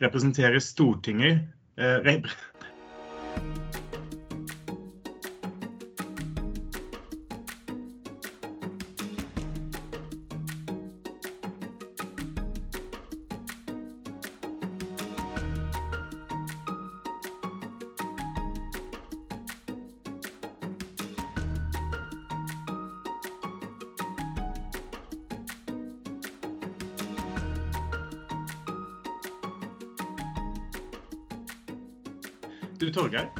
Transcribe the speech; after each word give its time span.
representerer 0.00 0.58
Stortinget 0.58 1.40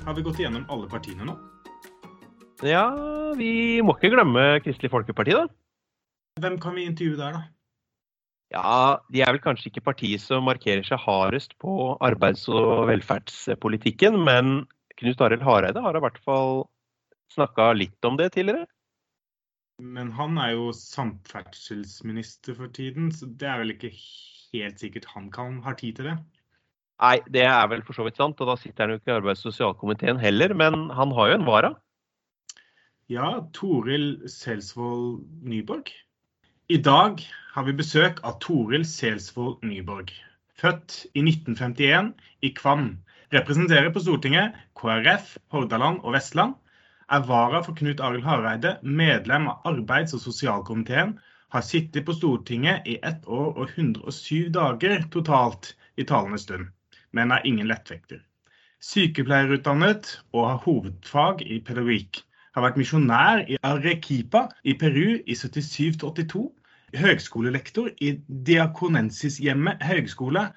har 0.04 0.16
vi 0.16 0.24
gått 0.26 0.40
igjennom 0.40 0.66
alle 0.72 0.88
partiene 0.90 1.26
nå? 1.28 1.36
Ja, 2.66 2.84
vi 3.38 3.80
må 3.84 3.94
ikke 3.96 4.12
glemme 4.12 4.60
Kristelig 4.64 4.90
Folkeparti, 4.92 5.36
da. 5.36 5.46
Hvem 6.40 6.58
kan 6.60 6.76
vi 6.76 6.84
intervjue 6.88 7.18
der, 7.20 7.38
da? 7.38 7.46
Ja, 8.50 8.98
De 9.12 9.22
er 9.22 9.30
vel 9.30 9.42
kanskje 9.42 9.70
ikke 9.70 9.84
partiet 9.92 10.22
som 10.24 10.44
markerer 10.48 10.82
seg 10.86 10.98
hardest 11.04 11.54
på 11.62 11.94
arbeids- 12.02 12.48
og 12.50 12.88
velferdspolitikken, 12.90 14.18
men 14.26 14.66
Knut 14.98 15.22
Arild 15.24 15.46
Hareide 15.46 15.80
har 15.80 15.96
i 15.96 16.02
hvert 16.02 16.18
fall 16.24 16.66
snakka 17.32 17.70
litt 17.78 18.04
om 18.04 18.18
det 18.18 18.32
tidligere. 18.34 18.66
Men 19.80 20.10
han 20.12 20.36
er 20.42 20.56
jo 20.58 20.72
samferdselsminister 20.76 22.58
for 22.58 22.68
tiden, 22.74 23.08
så 23.14 23.30
det 23.30 23.48
er 23.48 23.62
vel 23.62 23.72
ikke 23.76 23.94
helt 23.94 24.82
sikkert 24.82 25.08
han 25.14 25.30
kan 25.32 25.62
ha 25.64 25.72
tid 25.78 25.96
til 25.96 26.10
det? 26.10 26.18
Nei, 27.00 27.16
det 27.32 27.46
er 27.48 27.68
vel 27.72 27.80
for 27.80 27.96
så 27.96 28.04
vidt 28.04 28.18
sant, 28.20 28.40
og 28.44 28.50
da 28.50 28.58
sitter 28.60 28.84
han 28.84 28.92
jo 28.92 29.00
ikke 29.00 29.08
i 29.08 29.14
arbeids- 29.14 29.46
og 29.46 29.54
sosialkomiteen 29.54 30.18
heller, 30.20 30.52
men 30.52 30.90
han 30.92 31.12
har 31.16 31.30
jo 31.30 31.36
en 31.38 31.46
vara. 31.46 31.70
Ja, 33.08 33.30
Toril 33.56 34.28
Selsvold 34.28 35.22
Nyborg. 35.48 35.88
I 36.68 36.76
dag 36.76 37.22
har 37.54 37.64
vi 37.64 37.72
besøk 37.78 38.20
av 38.22 38.36
Toril 38.44 38.84
Selsvold 38.84 39.64
Nyborg. 39.64 40.12
Født 40.60 41.06
i 41.16 41.22
1951 41.24 42.10
i 42.44 42.50
Kvam. 42.58 42.90
Representerer 43.32 43.88
på 43.94 44.02
Stortinget 44.04 44.58
KrF 44.76 45.38
Hordaland 45.54 46.02
og 46.04 46.12
Vestland. 46.18 46.52
Er 47.08 47.24
vara 47.26 47.62
for 47.64 47.78
Knut 47.80 48.02
Arild 48.04 48.28
Hareide, 48.28 48.74
medlem 48.84 49.48
av 49.48 49.64
arbeids- 49.72 50.12
og 50.14 50.20
sosialkomiteen. 50.20 51.16
Har 51.48 51.64
sittet 51.64 52.04
på 52.04 52.12
Stortinget 52.12 52.84
i 52.84 52.98
ett 53.02 53.24
år 53.24 53.56
og 53.56 53.72
107 53.72 54.52
dager 54.52 55.08
totalt 55.16 55.72
i 55.96 56.04
talende 56.04 56.38
stund 56.38 56.68
men 57.12 57.32
er 57.34 57.46
ingen 57.46 57.68
lettvekter. 57.70 58.20
Sykepleierutdannet 58.80 60.14
og 60.32 60.46
har 60.48 60.62
hovedfag 60.64 61.42
i 61.44 61.60
pedagogikk. 61.60 62.22
Har 62.54 62.64
vært 62.64 62.78
misjonær 62.80 63.44
i 63.46 63.58
Arequipa 63.62 64.46
i 64.64 64.74
Peru 64.80 65.20
i 65.20 65.36
77-82. 65.36 66.46
Høgskolelektor 66.98 67.90
i 68.02 68.16
Diakonensishjemmet 68.48 69.84
høgskole, 69.86 70.48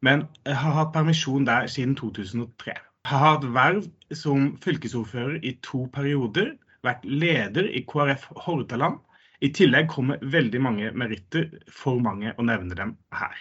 men 0.00 0.24
har 0.46 0.78
hatt 0.78 0.94
permisjon 0.94 1.44
der 1.46 1.66
siden 1.68 1.92
2003. 1.98 2.78
Har 3.10 3.24
hatt 3.26 3.44
verv 3.54 3.84
som 4.14 4.52
fylkesordfører 4.62 5.42
i 5.42 5.56
to 5.66 5.84
perioder. 5.92 6.54
Vært 6.86 7.04
leder 7.04 7.68
i 7.68 7.84
KrF 7.86 8.30
Hordaland. 8.46 9.02
I 9.42 9.50
tillegg 9.50 9.90
kommer 9.90 10.22
veldig 10.22 10.60
mange 10.62 10.90
meritter, 10.94 11.50
for 11.66 11.98
mange 11.98 12.32
å 12.38 12.46
nevne 12.46 12.78
dem 12.78 12.96
her. 13.14 13.34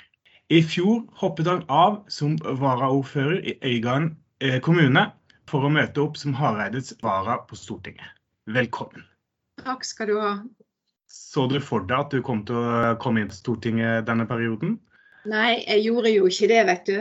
I 0.51 0.59
fjor 0.67 1.05
hoppet 1.15 1.47
han 1.47 1.61
av 1.71 2.01
som 2.11 2.33
varaordfører 2.43 3.37
i 3.47 3.53
Øygarden 3.63 4.09
eh, 4.43 4.57
kommune 4.59 5.05
for 5.47 5.63
å 5.63 5.69
møte 5.71 6.01
opp 6.03 6.17
som 6.19 6.33
Hareides 6.35 6.91
vara 6.99 7.37
på 7.47 7.55
Stortinget. 7.55 8.09
Velkommen. 8.51 9.05
Takk 9.63 9.87
skal 9.87 10.11
du 10.11 10.17
ha. 10.19 10.33
Så 11.07 11.45
du 11.47 11.55
for 11.63 11.87
deg 11.87 12.03
at 12.03 12.11
du 12.11 12.19
kom 12.27 12.43
til 12.49 12.59
å 12.59 12.97
komme 12.99 13.23
inn 13.23 13.31
til 13.31 13.39
Stortinget 13.39 14.09
denne 14.09 14.27
perioden? 14.27 14.75
Nei, 15.31 15.61
jeg 15.61 15.85
gjorde 15.85 16.11
jo 16.17 16.27
ikke 16.27 16.51
det, 16.51 16.59
vet 16.67 16.91
du. 16.91 16.99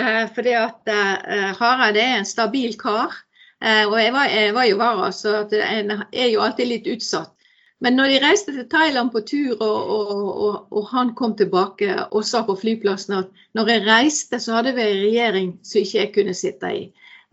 Eh, 0.00 0.24
fordi 0.32 0.56
at 0.56 0.92
eh, 0.96 1.52
Hareide 1.60 2.00
er 2.00 2.16
en 2.22 2.32
stabil 2.32 2.80
kar. 2.80 3.12
Eh, 3.60 3.84
og 3.84 3.98
jeg 4.00 4.16
var, 4.16 4.32
jeg 4.32 4.56
var 4.56 4.70
jo 4.70 4.80
vara, 4.80 5.12
så 5.12 5.42
jeg 5.52 5.84
er 5.84 6.32
jo 6.32 6.40
alltid 6.48 6.72
litt 6.72 6.88
utsatt. 6.96 7.35
Men 7.84 7.98
når 7.98 8.08
de 8.08 8.20
reiste 8.24 8.52
til 8.56 8.68
Thailand 8.72 9.10
på 9.12 9.20
tur, 9.28 9.56
og, 9.60 9.90
og, 9.96 10.12
og, 10.46 10.54
og, 10.72 10.84
han 10.94 11.12
kom 11.18 11.34
tilbake 11.36 11.92
og 12.06 12.24
sa 12.24 12.40
på 12.46 12.56
flyplassen 12.56 13.18
at 13.18 13.42
når 13.58 13.72
jeg 13.72 13.84
reiste, 13.88 14.40
så 14.40 14.56
hadde 14.56 14.72
vi 14.78 14.86
en 14.86 15.02
regjering 15.02 15.50
som 15.60 15.82
ikke 15.82 15.98
jeg 15.98 16.12
kunne 16.14 16.36
sitte 16.36 16.72
i. 16.72 16.86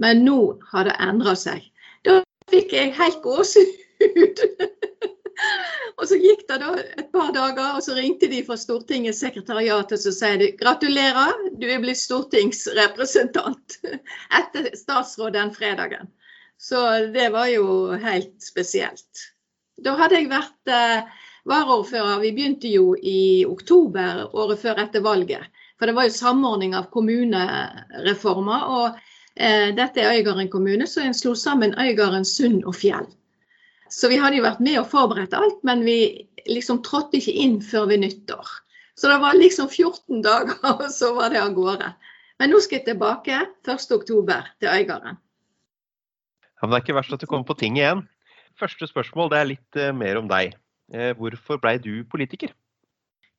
Men 0.04 0.26
nå 0.28 0.40
har 0.74 0.90
det 0.90 0.98
endra 1.00 1.36
seg. 1.40 1.64
Da 2.04 2.20
fikk 2.52 2.76
jeg 2.76 2.92
helt 2.98 3.22
gåsehud. 3.24 4.44
og 5.98 6.04
så 6.10 6.20
gikk 6.20 6.44
det 6.50 6.60
da 6.60 6.74
et 6.82 7.08
par 7.16 7.32
dager, 7.36 7.78
og 7.78 7.86
så 7.86 7.96
ringte 7.96 8.28
de 8.28 8.42
fra 8.44 8.60
Stortingets 8.60 9.24
sekretariat 9.24 9.96
og 9.96 10.02
så 10.02 10.12
sier 10.12 10.42
de 10.42 10.52
gratulerer, 10.60 11.38
du 11.56 11.70
er 11.70 11.80
blitt 11.84 12.02
stortingsrepresentant 12.02 13.80
etter 14.42 14.74
statsråd 14.76 15.38
den 15.38 15.56
fredagen. 15.56 16.12
Så 16.60 16.84
det 17.16 17.32
var 17.32 17.48
jo 17.52 17.96
helt 18.00 18.36
spesielt. 18.44 19.30
Da 19.82 19.96
hadde 19.98 20.20
jeg 20.20 20.30
vært 20.30 20.70
eh, 20.70 21.24
varaordfører. 21.50 22.22
Vi 22.22 22.34
begynte 22.36 22.70
jo 22.70 22.94
i 22.96 23.44
oktober 23.48 24.28
året 24.30 24.62
før 24.62 24.84
etter 24.84 25.04
valget. 25.06 25.50
For 25.80 25.90
det 25.90 25.96
var 25.98 26.08
jo 26.08 26.16
samordning 26.16 26.76
av 26.78 26.92
kommunereformer. 26.94 28.68
Og 28.78 29.00
eh, 29.36 29.74
dette 29.76 30.04
er 30.04 30.20
Øygarden 30.20 30.52
kommune, 30.54 30.88
så 30.88 31.04
en 31.04 31.18
slo 31.18 31.34
sammen 31.36 31.76
Øygarden, 31.80 32.26
Sund 32.26 32.62
og 32.70 32.78
Fjell. 32.78 33.10
Så 33.90 34.10
vi 34.10 34.18
hadde 34.22 34.40
jo 34.40 34.46
vært 34.46 34.62
med 34.64 34.80
og 34.82 34.90
forberedt 34.90 35.36
alt, 35.38 35.60
men 35.68 35.84
vi 35.86 35.98
liksom 36.50 36.82
trådte 36.86 37.20
ikke 37.20 37.36
inn 37.44 37.60
før 37.62 37.90
ved 37.92 38.02
nyttår. 38.06 38.48
Så 38.98 39.10
det 39.10 39.20
var 39.22 39.38
liksom 39.38 39.70
14 39.70 40.22
dager, 40.26 40.58
og 40.78 40.88
så 40.94 41.14
var 41.18 41.34
det 41.34 41.42
av 41.42 41.54
gårde. 41.58 41.92
Men 42.42 42.54
nå 42.54 42.62
skal 42.64 42.80
jeg 42.80 42.88
tilbake 42.92 43.44
1.10 43.66 44.06
til 44.10 44.70
Øygarden. 44.70 45.20
Ja, 46.64 46.66
men 46.66 46.72
det 46.72 46.80
er 46.80 46.86
ikke 46.86 46.98
verst 47.02 47.14
at 47.14 47.22
du 47.22 47.28
kommer 47.28 47.46
på 47.48 47.58
ting 47.60 47.78
igjen. 47.78 48.06
Første 48.60 48.88
spørsmål 48.88 49.32
det 49.32 49.40
er 49.40 49.50
litt 49.50 49.80
uh, 49.80 49.90
mer 49.96 50.20
om 50.20 50.28
deg. 50.30 50.54
Uh, 50.94 51.12
hvorfor 51.18 51.62
blei 51.62 51.78
du 51.82 52.04
politiker? 52.10 52.54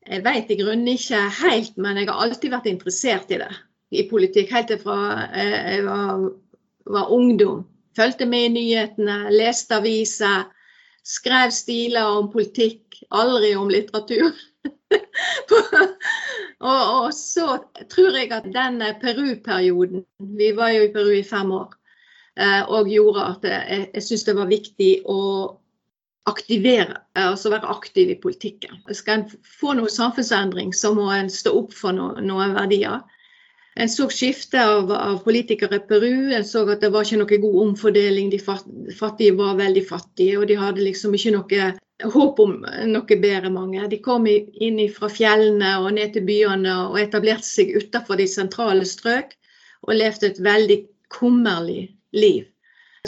Jeg 0.04 0.24
vet 0.24 0.50
i 0.52 0.58
grunnen 0.60 0.88
ikke 0.90 1.20
helt, 1.40 1.76
men 1.80 2.00
jeg 2.00 2.10
har 2.10 2.24
alltid 2.24 2.52
vært 2.52 2.66
interessert 2.68 3.30
i 3.32 3.38
det. 3.40 3.52
I 3.94 4.08
politikk 4.10 4.50
helt 4.52 4.74
fra 4.82 4.98
uh, 5.30 5.38
jeg 5.44 5.84
var, 5.86 6.26
var, 6.96 7.12
ungdom. 7.14 7.62
Fulgte 7.94 8.26
med 8.26 8.48
i 8.48 8.54
nyhetene, 8.56 9.20
leste 9.30 9.78
aviser. 9.78 10.50
Skrev 11.04 11.52
stiler 11.54 12.16
om 12.16 12.30
politikk, 12.32 12.98
aldri 13.14 13.52
om 13.60 13.70
litteratur. 13.70 14.32
og, 16.64 16.80
og, 16.80 17.08
så 17.14 17.58
tror 17.92 18.16
jeg 18.16 18.32
at 18.32 18.46
den 18.54 18.80
Peru-perioden 19.02 20.06
Vi 20.38 20.48
var 20.56 20.70
jo 20.72 20.86
i 20.86 20.92
Peru 20.94 21.10
i 21.12 21.26
fem 21.26 21.52
år 21.52 21.74
Eh, 21.74 21.83
og 22.34 22.88
gjorde 22.90 23.24
at 23.30 23.44
jeg, 23.46 23.84
jeg 23.94 24.02
syntes 24.02 24.24
det 24.26 24.32
var 24.34 24.48
viktig 24.50 24.88
å 25.06 25.18
aktivere, 26.24 26.96
eh, 27.16 27.26
altså 27.28 27.52
være 27.52 27.70
aktiv 27.70 28.10
i 28.10 28.20
politikken. 28.20 28.80
Skal 28.92 29.22
en 29.22 29.26
få 29.60 29.74
noe 29.76 29.92
samfunnsendring, 29.92 30.72
så 30.74 30.94
må 30.96 31.10
en 31.12 31.30
stå 31.30 31.52
opp 31.58 31.74
for 31.76 31.96
no, 31.96 32.12
noen 32.20 32.56
verdier. 32.56 33.02
En 33.76 33.90
så 33.90 34.06
skifte 34.12 34.60
av, 34.62 34.90
av, 34.94 35.18
politikere 35.24 35.80
i 35.80 35.86
Peru. 35.88 36.30
En 36.32 36.44
så 36.46 36.62
at 36.70 36.84
det 36.84 36.92
var 36.94 37.04
ikke 37.04 37.24
noe 37.24 37.40
god 37.42 37.56
omfordeling. 37.64 38.30
De 38.30 38.38
fattige 38.38 39.34
var 39.34 39.58
veldig 39.58 39.82
fattige, 39.88 40.38
og 40.38 40.46
de 40.48 40.58
hadde 40.60 40.84
liksom 40.84 41.16
ikke 41.18 41.34
noe 41.34 41.72
håp 42.14 42.40
om 42.42 42.54
noe 42.90 43.18
bedre, 43.18 43.50
mange. 43.50 43.82
De 43.90 43.98
kom 44.02 44.28
inn 44.30 44.78
fra 44.94 45.10
fjellene 45.10 45.74
og 45.82 45.90
ned 45.98 46.14
til 46.14 46.24
byene 46.28 46.76
og 46.86 47.00
etablerte 47.02 47.48
seg 47.48 47.74
utenfor 47.74 48.22
de 48.22 48.30
sentrale 48.30 48.86
strøk. 48.88 49.34
Og 49.84 49.98
levde 49.98 50.30
et 50.30 50.38
veldig 50.40 50.78
kummerlig 51.12 51.93
liv. 52.14 52.46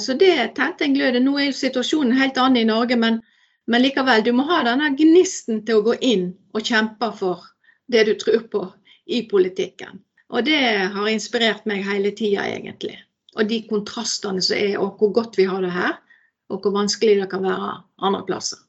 Så 0.01 0.13
det 0.21 0.55
tente 0.57 0.85
en 0.85 0.95
glød. 0.95 1.21
Nå 1.25 1.39
er 1.41 1.49
jo 1.49 1.57
situasjonen 1.57 2.19
helt 2.19 2.39
annen 2.41 2.61
i 2.61 2.69
Norge, 2.69 2.99
men, 3.01 3.23
men, 3.67 3.85
likevel. 3.85 4.25
Du 4.27 4.33
må 4.37 4.45
ha 4.51 4.61
denne 4.67 4.91
gnisten 4.99 5.63
til 5.65 5.81
å 5.81 5.87
gå 5.87 5.95
inn 6.05 6.27
og 6.53 6.67
kjempe 6.69 7.09
for 7.17 7.47
det 7.93 8.05
du 8.09 8.13
tror 8.21 8.45
på 8.53 8.65
i 9.07 9.23
politikken. 9.31 10.03
Og 10.35 10.45
det 10.45 10.61
har 10.93 11.09
inspirert 11.09 11.65
meg 11.71 11.87
hele 11.87 12.11
tida, 12.13 12.45
egentlig. 12.51 12.99
Og 13.39 13.49
de 13.49 13.63
kontrastene 13.71 14.43
som 14.43 14.59
er, 14.59 14.77
og 14.83 14.99
hvor 15.01 15.15
godt 15.17 15.39
vi 15.39 15.47
har 15.49 15.63
det 15.65 15.73
her, 15.73 15.97
og 16.51 16.61
hvor 16.63 16.75
vanskelig 16.77 17.21
det 17.23 17.31
kan 17.31 17.47
være 17.47 17.73
andre 18.05 18.23
plasser. 18.27 18.61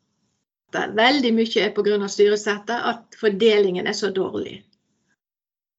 Er 0.78 0.94
veldig 0.94 1.32
mye 1.34 1.64
er 1.64 1.74
pga. 1.74 2.08
styresettet 2.08 2.88
at 2.92 3.20
fordelingen 3.20 3.88
er 3.88 3.96
så 3.98 4.12
dårlig. 4.12 4.62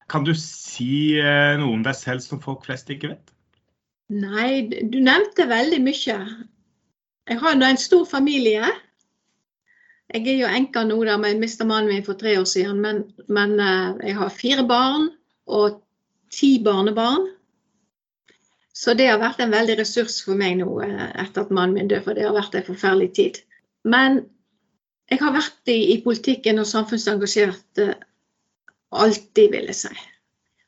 Kan 0.09 0.25
du 0.25 0.33
si 0.33 1.17
eh, 1.21 1.57
noe 1.61 1.73
om 1.77 1.83
deg 1.85 1.95
selv 1.95 2.25
som 2.25 2.41
folk 2.41 2.65
flest 2.65 2.89
ikke 2.89 3.13
vet? 3.13 3.33
Nei, 4.09 4.65
du 4.89 4.97
nevnte 5.05 5.45
veldig 5.49 5.79
mye. 5.85 6.19
Jeg 7.29 7.41
har 7.43 7.57
nå 7.57 7.67
en 7.67 7.77
stor 7.77 8.07
familie. 8.09 8.71
Jeg 10.09 10.25
er 10.25 10.39
jo 10.39 10.49
enka 10.49 10.81
nå, 10.87 10.97
da, 11.05 11.17
men 11.21 11.35
jeg 11.35 11.43
mista 11.43 11.67
mannen 11.69 11.93
min 11.93 12.05
for 12.05 12.17
tre 12.17 12.33
år 12.39 12.47
siden. 12.49 12.79
Men, 12.81 13.03
men 13.29 13.53
uh, 13.61 13.93
jeg 14.01 14.17
har 14.17 14.33
fire 14.33 14.65
barn 14.65 15.11
og 15.45 15.77
ti 16.33 16.55
barnebarn. 16.65 17.27
Så 18.73 18.95
det 18.97 19.09
har 19.11 19.21
vært 19.21 19.41
en 19.43 19.53
veldig 19.53 19.77
ressurs 19.81 20.21
for 20.23 20.39
meg 20.39 20.61
nå 20.61 20.67
eh, 20.85 21.07
etter 21.19 21.43
at 21.43 21.49
mannen 21.51 21.75
min 21.75 21.89
døde, 21.91 22.05
for 22.05 22.15
det 22.15 22.23
har 22.23 22.37
vært 22.37 22.53
en 22.55 22.67
forferdelig 22.69 23.09
tid. 23.17 23.39
Men 23.83 24.21
jeg 25.11 25.19
har 25.19 25.33
vært 25.35 25.71
i, 25.73 25.79
i 25.93 25.97
politikken 26.05 26.61
og 26.61 26.69
samfunnsengasjert 26.69 27.81
eh, 27.83 27.97
alltid, 28.95 29.51
vil 29.51 29.67
jeg 29.67 29.79
si. 29.81 29.91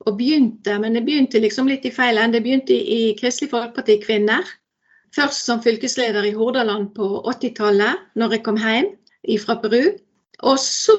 Og 0.06 0.18
begynte, 0.18 0.78
men 0.82 0.96
det 0.98 1.04
begynte 1.06 1.42
liksom 1.42 1.70
litt 1.70 1.86
i 1.86 1.94
feil 1.94 2.18
ende. 2.18 2.40
Det 2.40 2.46
begynte 2.46 2.74
i, 2.74 3.14
Kristelig 3.20 3.52
Folkeparti 3.52 4.00
Kvinner. 4.02 4.48
Først 5.16 5.46
som 5.46 5.62
fylkesleder 5.62 6.26
i 6.26 6.34
Hordaland 6.34 6.94
på 6.96 7.08
80-tallet, 7.28 8.08
når 8.16 8.38
jeg 8.38 8.44
kom 8.48 8.58
hjem 8.58 8.90
fra 9.44 9.58
Peru. 9.62 9.92
Og 10.48 10.58
så 10.60 10.98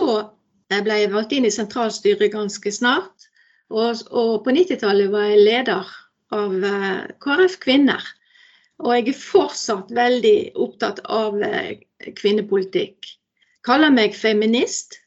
ble 0.70 1.00
jeg 1.00 1.12
valgt 1.12 1.34
inn 1.34 1.49
i 1.49 1.52
sentralstyret 1.52 2.32
ganske 2.32 2.72
snart. 2.72 3.28
Og, 3.72 4.04
og 4.12 4.43
på 4.44 4.54
90-tallet 4.54 5.10
var 5.12 5.31
jeg 5.31 5.44
leder 5.46 5.93
av 6.37 6.56
eh, 6.69 7.04
KrF 7.25 7.58
Kvinner. 7.62 8.04
Og 8.82 8.94
jeg 8.96 9.12
er 9.12 9.19
fortsatt 9.19 9.93
veldig 9.94 10.37
opptatt 10.60 11.02
av 11.10 11.38
eh, 11.43 11.81
kvinnepolitikk. 12.19 13.08
Kaller 13.66 13.93
meg 13.94 14.16
feminist. 14.19 14.99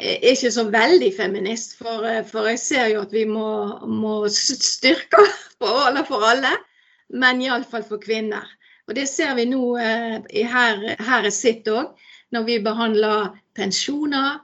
Er 0.00 0.22
ikke 0.32 0.50
så 0.54 0.64
veldig 0.72 1.10
feminist, 1.16 1.76
for, 1.78 2.06
eh, 2.08 2.24
for 2.26 2.48
jeg 2.48 2.58
ser 2.62 2.86
jo 2.94 3.02
at 3.04 3.12
vi 3.12 3.26
må, 3.28 3.50
må 3.84 4.14
styrke 4.32 5.26
forholdene 5.60 6.06
for 6.08 6.24
alle. 6.24 6.54
Men 7.10 7.42
iallfall 7.42 7.84
for 7.84 8.00
kvinner. 8.02 8.46
Og 8.88 8.96
det 8.96 9.08
ser 9.08 9.34
vi 9.38 9.44
nå 9.46 9.76
her, 9.76 10.80
her 10.98 11.26
jeg 11.26 11.34
sitter 11.36 11.76
òg, 11.82 12.06
når 12.34 12.46
vi 12.46 12.56
behandler 12.62 13.34
pensjoner, 13.58 14.40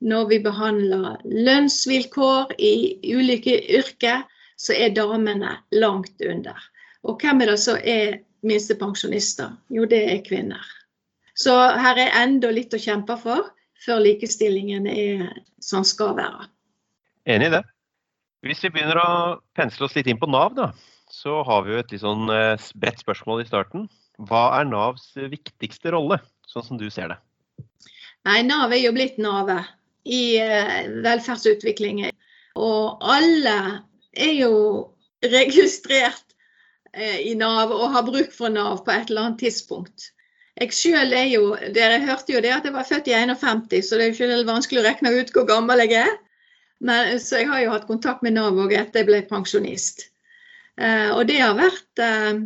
når 0.00 0.28
vi 0.30 0.38
behandler 0.44 1.20
lønnsvilkår 1.24 2.54
i 2.58 2.74
ulike 3.14 3.58
yrker, 3.78 4.24
så 4.58 4.76
er 4.76 4.94
damene 4.94 5.56
langt 5.72 6.22
under. 6.28 6.58
Og 7.02 7.20
hvem 7.20 7.42
er 7.42 7.52
det 7.52 7.58
som 7.60 7.78
er 7.78 8.20
minstepensjonister? 8.46 9.52
Jo, 9.70 9.84
det 9.84 10.02
er 10.12 10.24
kvinner. 10.26 10.62
Så 11.34 11.54
her 11.54 11.98
er 11.98 12.16
enda 12.22 12.52
litt 12.52 12.74
å 12.74 12.80
kjempe 12.82 13.16
for 13.20 13.50
før 13.82 14.02
likestillingen 14.04 14.86
er 14.90 15.28
som 15.62 15.86
skal 15.86 16.16
være. 16.18 16.48
Enig 17.30 17.50
i 17.50 17.54
det. 17.56 17.62
Hvis 18.42 18.62
vi 18.64 18.72
begynner 18.74 18.98
å 18.98 19.10
pensle 19.54 19.86
oss 19.86 19.94
litt 19.94 20.08
inn 20.10 20.18
på 20.18 20.30
Nav, 20.30 20.56
da, 20.58 20.72
så 21.12 21.42
har 21.46 21.62
vi 21.62 21.74
jo 21.74 21.82
et 21.82 21.92
litt 21.94 22.02
sånn 22.02 22.30
eh, 22.32 22.70
bredt 22.78 23.02
spørsmål 23.04 23.44
i 23.44 23.46
starten. 23.46 23.86
Hva 24.18 24.48
er 24.58 24.66
Navs 24.68 25.12
viktigste 25.16 25.92
rolle, 25.94 26.18
sånn 26.50 26.66
som 26.66 26.80
du 26.80 26.88
ser 26.90 27.12
det? 27.12 27.18
Nei, 28.26 28.40
Nav 28.46 28.74
er 28.74 28.82
jo 28.82 28.94
blitt 28.94 29.18
navet 29.22 29.70
i 30.06 30.38
eh, 30.42 30.90
velferdsutviklingen. 31.04 32.10
Og 32.58 33.02
alle 33.02 33.56
er 34.12 34.34
jo 34.36 34.54
registrert 35.22 36.34
eh, 36.92 37.22
i 37.30 37.34
Nav 37.38 37.72
og 37.74 37.92
har 37.94 38.06
bruk 38.06 38.34
for 38.34 38.52
Nav 38.52 38.82
på 38.86 38.94
et 38.94 39.10
eller 39.10 39.28
annet 39.28 39.42
tidspunkt. 39.46 40.10
Jeg 40.60 40.74
selv 40.76 41.14
er 41.16 41.28
jo, 41.32 41.56
Dere 41.74 42.02
hørte 42.04 42.34
jo 42.34 42.42
det 42.44 42.52
at 42.52 42.66
jeg 42.68 42.74
var 42.74 42.88
født 42.88 43.08
i 43.08 43.16
51, 43.16 43.86
så 43.88 43.96
det 43.96 44.04
er 44.04 44.10
jo 44.10 44.16
ikke 44.18 44.48
vanskelig 44.50 44.82
å 44.82 44.86
regne 44.86 45.14
ut 45.16 45.32
hvor 45.32 45.48
gammel 45.48 45.84
jeg 45.86 45.96
er. 46.02 46.16
Men, 46.82 47.14
så 47.22 47.40
jeg 47.40 47.48
har 47.48 47.62
jo 47.62 47.72
hatt 47.72 47.86
kontakt 47.88 48.24
med 48.26 48.36
Nav 48.36 48.58
òg 48.58 48.74
etter 48.76 49.02
jeg 49.02 49.08
ble 49.08 49.22
pensjonist. 49.30 50.08
Eh, 50.76 51.10
og 51.14 51.24
det 51.30 51.38
har 51.40 51.54
vært 51.56 52.02
eh, 52.02 52.42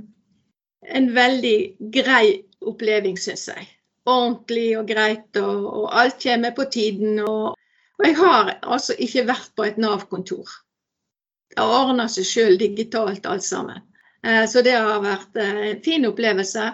en 1.00 1.08
veldig 1.17 1.56
grei 1.94 2.44
oppleving, 2.67 3.19
syns 3.19 3.49
jeg 3.50 3.67
ordentlig 4.06 4.70
og 4.79 4.88
greit, 4.88 5.29
og, 5.41 5.67
og 5.82 5.91
alt 6.00 6.23
kommer 6.23 6.55
på 6.56 6.69
tiden. 6.73 7.20
Og, 7.20 7.56
og, 7.99 8.06
jeg 8.06 8.17
har 8.20 8.55
altså 8.62 8.97
ikke 8.99 9.26
vært 9.29 9.52
på 9.56 9.67
et 9.67 9.81
Nav-kontor. 9.82 10.49
Det 11.52 11.62
ordner 11.62 12.11
seg 12.12 12.29
sjøl 12.29 12.59
digitalt 12.61 13.26
alt 13.26 13.47
sammen. 13.47 13.82
Eh, 14.23 14.44
så 14.50 14.62
det 14.67 14.76
har 14.76 15.02
vært 15.05 15.38
eh, 15.41 15.62
en 15.73 15.82
fin 15.85 16.06
opplevelse. 16.09 16.70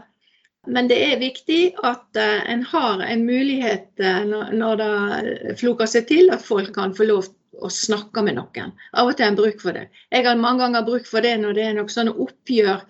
Men 0.70 0.86
det 0.90 0.98
er 1.02 1.18
viktig 1.18 1.60
at 1.82 2.18
eh, 2.18 2.42
en 2.52 2.62
har 2.70 3.02
en 3.02 3.24
mulighet 3.26 4.02
når 4.28 4.76
det 4.78 5.56
floker 5.58 5.90
seg 5.90 6.06
til, 6.10 6.30
at 6.30 6.44
folk 6.44 6.70
kan 6.76 6.94
få 6.94 7.08
lov 7.08 7.26
å 7.62 7.70
snakke 7.70 8.22
med 8.24 8.38
noen. 8.38 8.70
Av 8.94 9.10
og 9.10 9.16
til 9.16 9.26
har 9.26 9.34
en 9.34 9.38
bruk 9.38 9.60
for 9.62 9.74
det. 9.76 9.88
Jeg 10.14 10.26
har 10.26 10.38
mange 10.38 10.62
ganger 10.64 10.86
bruk 10.86 11.08
for 11.08 11.24
det 11.24 11.34
når 11.42 11.58
det 11.58 11.66
er 11.66 11.76
noen 11.76 11.90
sånne 11.92 12.14
oppgjør 12.14 12.86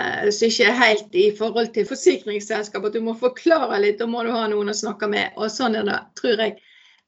Eh, 0.00 0.30
som 0.32 0.48
ikke 0.48 0.68
er 0.70 0.78
helt 0.78 1.16
i 1.20 1.26
forhold 1.36 1.72
til 1.74 1.88
forsikringsselskap. 1.88 2.84
At 2.88 2.96
du 2.96 3.02
må 3.04 3.14
forklare 3.18 3.80
litt, 3.82 3.98
da 4.00 4.08
må 4.08 4.24
du 4.24 4.32
ha 4.32 4.46
noen 4.50 4.72
å 4.72 4.76
snakke 4.76 5.08
med. 5.12 5.34
Og 5.36 5.52
sånn 5.52 5.76
er 5.78 5.88
det, 5.88 5.98
tror 6.20 6.40
jeg. 6.40 6.56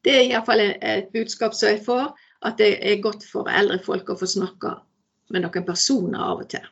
Det 0.04 0.12
er 0.12 0.26
iallfall 0.28 0.60
et 0.66 1.08
budskap 1.14 1.56
som 1.56 1.72
jeg 1.72 1.84
får, 1.86 2.10
at 2.44 2.60
det 2.60 2.74
er 2.84 3.00
godt 3.04 3.24
for 3.24 3.48
eldre 3.48 3.80
folk 3.86 4.12
å 4.12 4.18
få 4.20 4.28
snakke 4.28 4.76
med 5.32 5.46
noen 5.46 5.64
personer 5.64 6.20
av 6.20 6.44
og 6.44 6.50
til. 6.52 6.66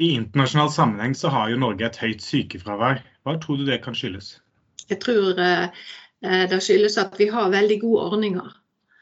I 0.00 0.14
internasjonal 0.16 0.70
sammenheng 0.72 1.14
så 1.14 1.28
har 1.28 1.50
jo 1.52 1.58
Norge 1.60 1.84
et 1.84 1.98
høyt 2.00 2.22
sykefravær. 2.24 3.02
Hva 3.24 3.36
tror 3.40 3.60
du 3.60 3.66
det 3.68 3.82
kan 3.84 3.96
skyldes? 3.96 4.38
Jeg 4.88 4.98
tror 5.04 5.36
eh, 5.36 5.82
eh, 6.24 6.44
det 6.48 6.60
skyldes 6.64 6.96
at 7.02 7.18
vi 7.20 7.28
har 7.28 7.52
veldig 7.52 7.76
gode 7.82 8.06
ordninger. 8.08 8.54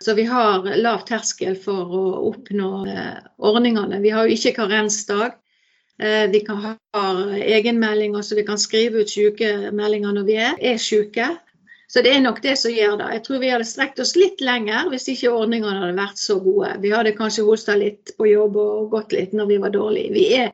Så 0.02 0.14
vi 0.18 0.24
har 0.26 0.66
lav 0.78 1.04
terskel 1.06 1.54
for 1.58 1.94
å 1.94 2.02
oppnå 2.28 2.70
ordningene. 3.38 3.98
Vi 4.02 4.10
har 4.14 4.26
jo 4.26 4.34
ikke 4.34 4.56
karensdag. 4.58 5.38
Eh, 6.02 6.26
vi 6.30 6.40
kan 6.46 6.60
ha 6.62 6.74
egenmeldinger, 7.38 8.22
så 8.22 8.38
vi 8.38 8.46
kan 8.46 8.58
skrive 8.58 9.02
ut 9.02 9.10
sykemeldinger 9.10 10.14
når 10.14 10.26
vi 10.26 10.36
er, 10.38 10.58
er 10.58 10.82
syke. 10.82 11.32
Så 11.88 12.02
det 12.04 12.12
er 12.12 12.20
nok 12.20 12.42
det 12.44 12.54
som 12.60 12.74
gjør 12.74 12.98
det. 13.00 13.08
Jeg 13.16 13.22
tror 13.24 13.40
vi 13.42 13.50
hadde 13.50 13.66
strekt 13.66 14.00
oss 14.02 14.12
litt 14.18 14.42
lenger 14.44 14.90
hvis 14.92 15.08
ikke 15.14 15.32
ordningene 15.32 15.78
hadde 15.80 15.96
vært 15.96 16.20
så 16.20 16.36
gode. 16.42 16.74
Vi 16.82 16.92
hadde 16.92 17.14
kanskje 17.16 17.46
hosta 17.46 17.78
litt 17.80 18.12
på 18.18 18.28
jobb 18.28 18.58
og 18.60 18.90
gått 18.92 19.14
litt 19.16 19.32
når 19.32 19.48
vi 19.48 19.60
var 19.62 19.72
dårlige. 19.72 20.12
Vi 20.12 20.26
er, 20.36 20.52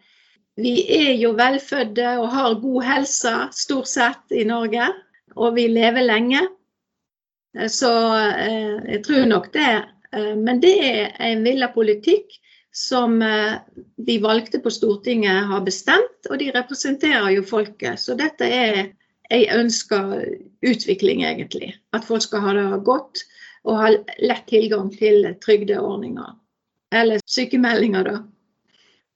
vi 0.60 0.74
er 0.96 1.14
jo 1.18 1.32
velfødde 1.38 2.14
og 2.20 2.28
har 2.30 2.60
god 2.62 2.82
helse 2.86 3.32
stort 3.56 3.90
sett 3.90 4.34
i 4.34 4.44
Norge. 4.46 4.86
Og 5.34 5.56
vi 5.56 5.66
lever 5.66 6.06
lenge. 6.06 6.44
Eh, 7.58 7.68
så 7.70 7.90
eh, 8.30 8.78
jeg 8.94 9.02
tror 9.06 9.26
nok 9.30 9.50
det. 9.54 9.74
Men 10.14 10.60
det 10.62 10.76
er 10.78 11.16
en 11.26 11.40
villa 11.42 11.66
politikk 11.74 12.36
som 12.74 13.22
eh, 13.22 13.56
de 14.06 14.18
valgte 14.22 14.60
på 14.62 14.70
Stortinget 14.70 15.48
har 15.50 15.64
bestemt, 15.66 16.28
og 16.30 16.38
de 16.38 16.52
representerer 16.54 17.32
jo 17.34 17.42
folket. 17.46 17.98
Så 18.02 18.14
dette 18.18 18.46
er 18.46 18.78
ei 19.34 19.44
ønska 19.50 20.00
utvikling, 20.62 21.24
egentlig. 21.26 21.72
At 21.94 22.06
folk 22.06 22.22
skal 22.22 22.44
ha 22.46 22.54
det 22.54 22.84
godt 22.86 23.24
og 23.64 23.80
ha 23.80 23.90
lett 24.22 24.46
tilgang 24.50 24.90
til 24.94 25.32
trygdeordninger. 25.42 26.34
Eller 26.94 27.22
sykemeldinger, 27.26 28.06
da. 28.06 28.16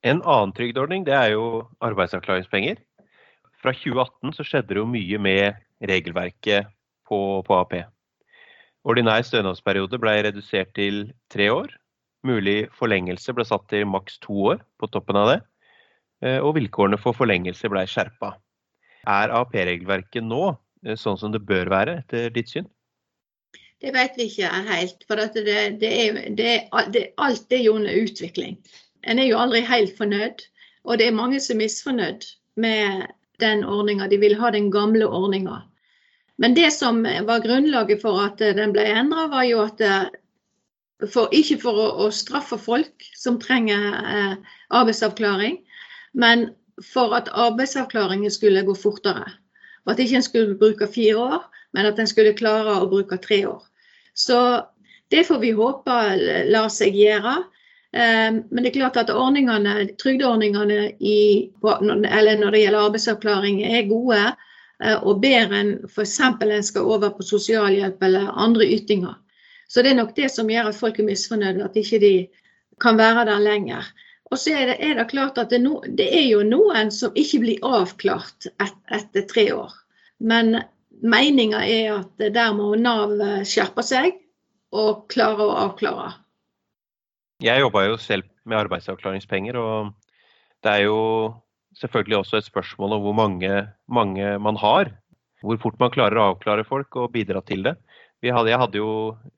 En 0.06 0.22
annen 0.22 0.54
trygdeordning 0.54 1.04
det 1.06 1.14
er 1.16 1.32
jo 1.34 1.66
arbeidsavklaringspenger. 1.82 2.78
Fra 3.58 3.74
2018 3.74 4.36
så 4.36 4.46
skjedde 4.46 4.74
det 4.74 4.82
jo 4.82 4.86
mye 4.86 5.18
med 5.18 5.58
regelverket 5.82 6.70
på, 7.08 7.18
på 7.46 7.58
AP. 7.58 7.80
Ordinær 8.88 9.24
stønadsperiode 9.26 9.98
ble 10.00 10.14
redusert 10.28 10.70
til 10.78 11.08
tre 11.32 11.50
år, 11.50 11.74
Mulig 12.26 12.66
forlengelse 12.74 13.32
ble 13.34 13.44
satt 13.46 13.68
til 13.70 13.86
maks 13.86 14.18
to 14.24 14.34
år 14.52 14.62
på 14.80 14.88
toppen 14.90 15.18
av 15.20 15.28
det, 15.30 15.38
eh, 16.26 16.40
og 16.42 16.56
vilkårene 16.56 16.98
for 16.98 17.14
forlengelse 17.14 17.70
ble 17.70 17.84
skjerpa. 17.86 18.32
Er 19.06 19.30
AAP-regelverket 19.38 20.26
nå 20.26 20.42
eh, 20.50 20.98
sånn 20.98 21.20
som 21.20 21.34
det 21.34 21.44
bør 21.46 21.70
være, 21.70 22.00
etter 22.02 22.34
ditt 22.34 22.50
syn? 22.50 22.66
Det 23.78 23.92
vet 23.94 24.18
vi 24.18 24.26
ikke 24.26 24.50
helt. 24.66 25.04
For 25.06 25.22
det, 25.22 25.44
det 25.78 25.92
er, 25.94 26.18
det 26.34 27.04
alt 27.22 27.54
er 27.54 27.62
jo 27.62 27.76
under 27.78 27.94
utvikling. 27.94 28.58
En 29.02 29.18
er 29.18 29.28
jo 29.30 29.38
aldri 29.38 29.62
helt 29.66 29.96
fornøyd. 29.98 30.44
Og 30.88 30.98
det 30.98 31.08
er 31.08 31.16
mange 31.16 31.40
som 31.40 31.58
er 31.58 31.66
misfornøyd 31.66 32.26
med 32.56 33.08
den 33.42 33.64
ordninga. 33.64 34.08
De 34.08 34.18
vil 34.18 34.38
ha 34.40 34.50
den 34.50 34.70
gamle 34.72 35.06
ordninga. 35.06 35.62
Men 36.38 36.54
det 36.54 36.70
som 36.72 37.02
var 37.02 37.42
grunnlaget 37.42 38.02
for 38.02 38.20
at 38.22 38.38
den 38.38 38.72
ble 38.72 38.86
endra, 38.86 39.26
var 39.30 39.44
jo 39.48 39.64
at 39.66 39.82
for, 41.06 41.30
ikke 41.34 41.58
for 41.62 41.78
å, 41.78 41.88
å, 42.04 42.08
straffe 42.14 42.58
folk 42.58 43.06
som 43.16 43.38
trenger 43.42 43.84
eh, 43.98 44.54
arbeidsavklaring, 44.74 45.60
men 46.18 46.48
for 46.82 47.14
at 47.14 47.30
arbeidsavklaringen 47.34 48.30
skulle 48.34 48.64
gå 48.66 48.74
fortere. 48.78 49.26
Og 49.86 49.94
at 49.94 50.02
ikke 50.02 50.18
en 50.18 50.26
skulle 50.26 50.58
bruke 50.58 50.90
fire 50.90 51.18
år, 51.18 51.44
men 51.74 51.86
at 51.86 51.98
en 51.98 52.10
skulle 52.10 52.36
klare 52.38 52.80
å 52.80 52.88
bruke 52.90 53.18
tre 53.22 53.44
år. 53.46 53.62
Så 54.14 54.38
det 55.12 55.24
får 55.28 55.42
vi 55.42 55.54
håpe 55.56 55.98
lar 56.50 56.68
seg 56.72 56.96
gjøre. 56.98 57.38
Eh, 57.97 58.33
men 58.50 58.62
det 58.62 58.71
er 58.71 58.76
klart 58.80 58.99
at 59.00 59.11
ordningene, 59.11 59.88
trygdeordningene 60.00 60.90
i, 61.00 61.21
når 61.62 62.50
det 62.52 62.62
gjelder 62.62 62.83
arbeidsavklaring, 62.83 63.62
er 63.64 63.88
gode 63.88 64.21
eh, 64.25 64.99
og 64.99 65.23
bedre 65.23 65.62
enn 65.62 65.73
f.eks. 65.88 66.18
en 66.21 66.66
skal 66.66 66.90
over 66.97 67.14
på 67.16 67.25
sosialhjelp 67.25 68.02
eller 68.04 68.28
andre 68.35 68.68
ytinger. 68.76 69.16
Så 69.68 69.83
det 69.85 69.92
er 69.92 70.00
nok 70.00 70.14
det 70.16 70.30
som 70.33 70.50
gjør 70.50 70.71
at 70.71 70.76
folk 70.80 71.00
er 71.00 71.09
misfornøyde, 71.09 71.64
at 71.64 71.76
ikke 71.76 72.00
de 72.04 72.12
kan 72.80 73.00
være 73.00 73.26
der 73.28 73.40
lenger. 73.42 73.88
Og 74.30 74.38
så 74.40 74.52
er 74.52 74.73
det, 74.73 74.76
er 74.85 74.95
det 74.99 75.09
klart 75.09 75.38
at 75.40 75.50
det, 75.50 75.61
no, 75.64 75.80
det, 75.85 76.09
er 76.12 76.26
jo 76.28 76.45
noen 76.45 76.92
som 76.92 77.16
ikke 77.16 77.40
blir 77.45 77.64
avklart 77.64 78.49
et, 78.61 78.80
etter 78.92 79.25
tre 79.28 79.49
år. 79.57 79.73
Men 80.21 80.59
meninga 81.00 81.62
er 81.64 82.00
at 82.02 82.25
der 82.35 82.57
må 82.57 82.75
Nav 82.76 83.16
skjerpe 83.49 83.85
seg 83.87 84.18
og 84.76 85.07
klare 85.12 85.47
å 85.47 85.57
avklare. 85.64 86.12
Jeg 87.38 87.62
jobba 87.62 87.85
jo 87.87 87.99
selv 88.02 88.25
med 88.49 88.59
arbeidsavklaringspenger, 88.59 89.54
og 89.54 89.92
det 90.66 90.73
er 90.73 90.88
jo 90.88 91.35
selvfølgelig 91.78 92.16
også 92.18 92.40
et 92.40 92.49
spørsmål 92.49 92.97
om 92.97 93.04
hvor 93.04 93.14
mange, 93.14 93.50
mange 93.87 94.33
man 94.42 94.59
har. 94.59 94.90
Hvor 95.42 95.61
fort 95.62 95.78
man 95.78 95.92
klarer 95.95 96.18
å 96.18 96.33
avklare 96.33 96.66
folk 96.66 96.97
og 96.99 97.12
bidra 97.14 97.38
til 97.47 97.62
det. 97.62 97.76
Hadde, 98.18 98.50
jeg 98.50 98.58
hadde 98.58 98.80
jo 98.80 98.92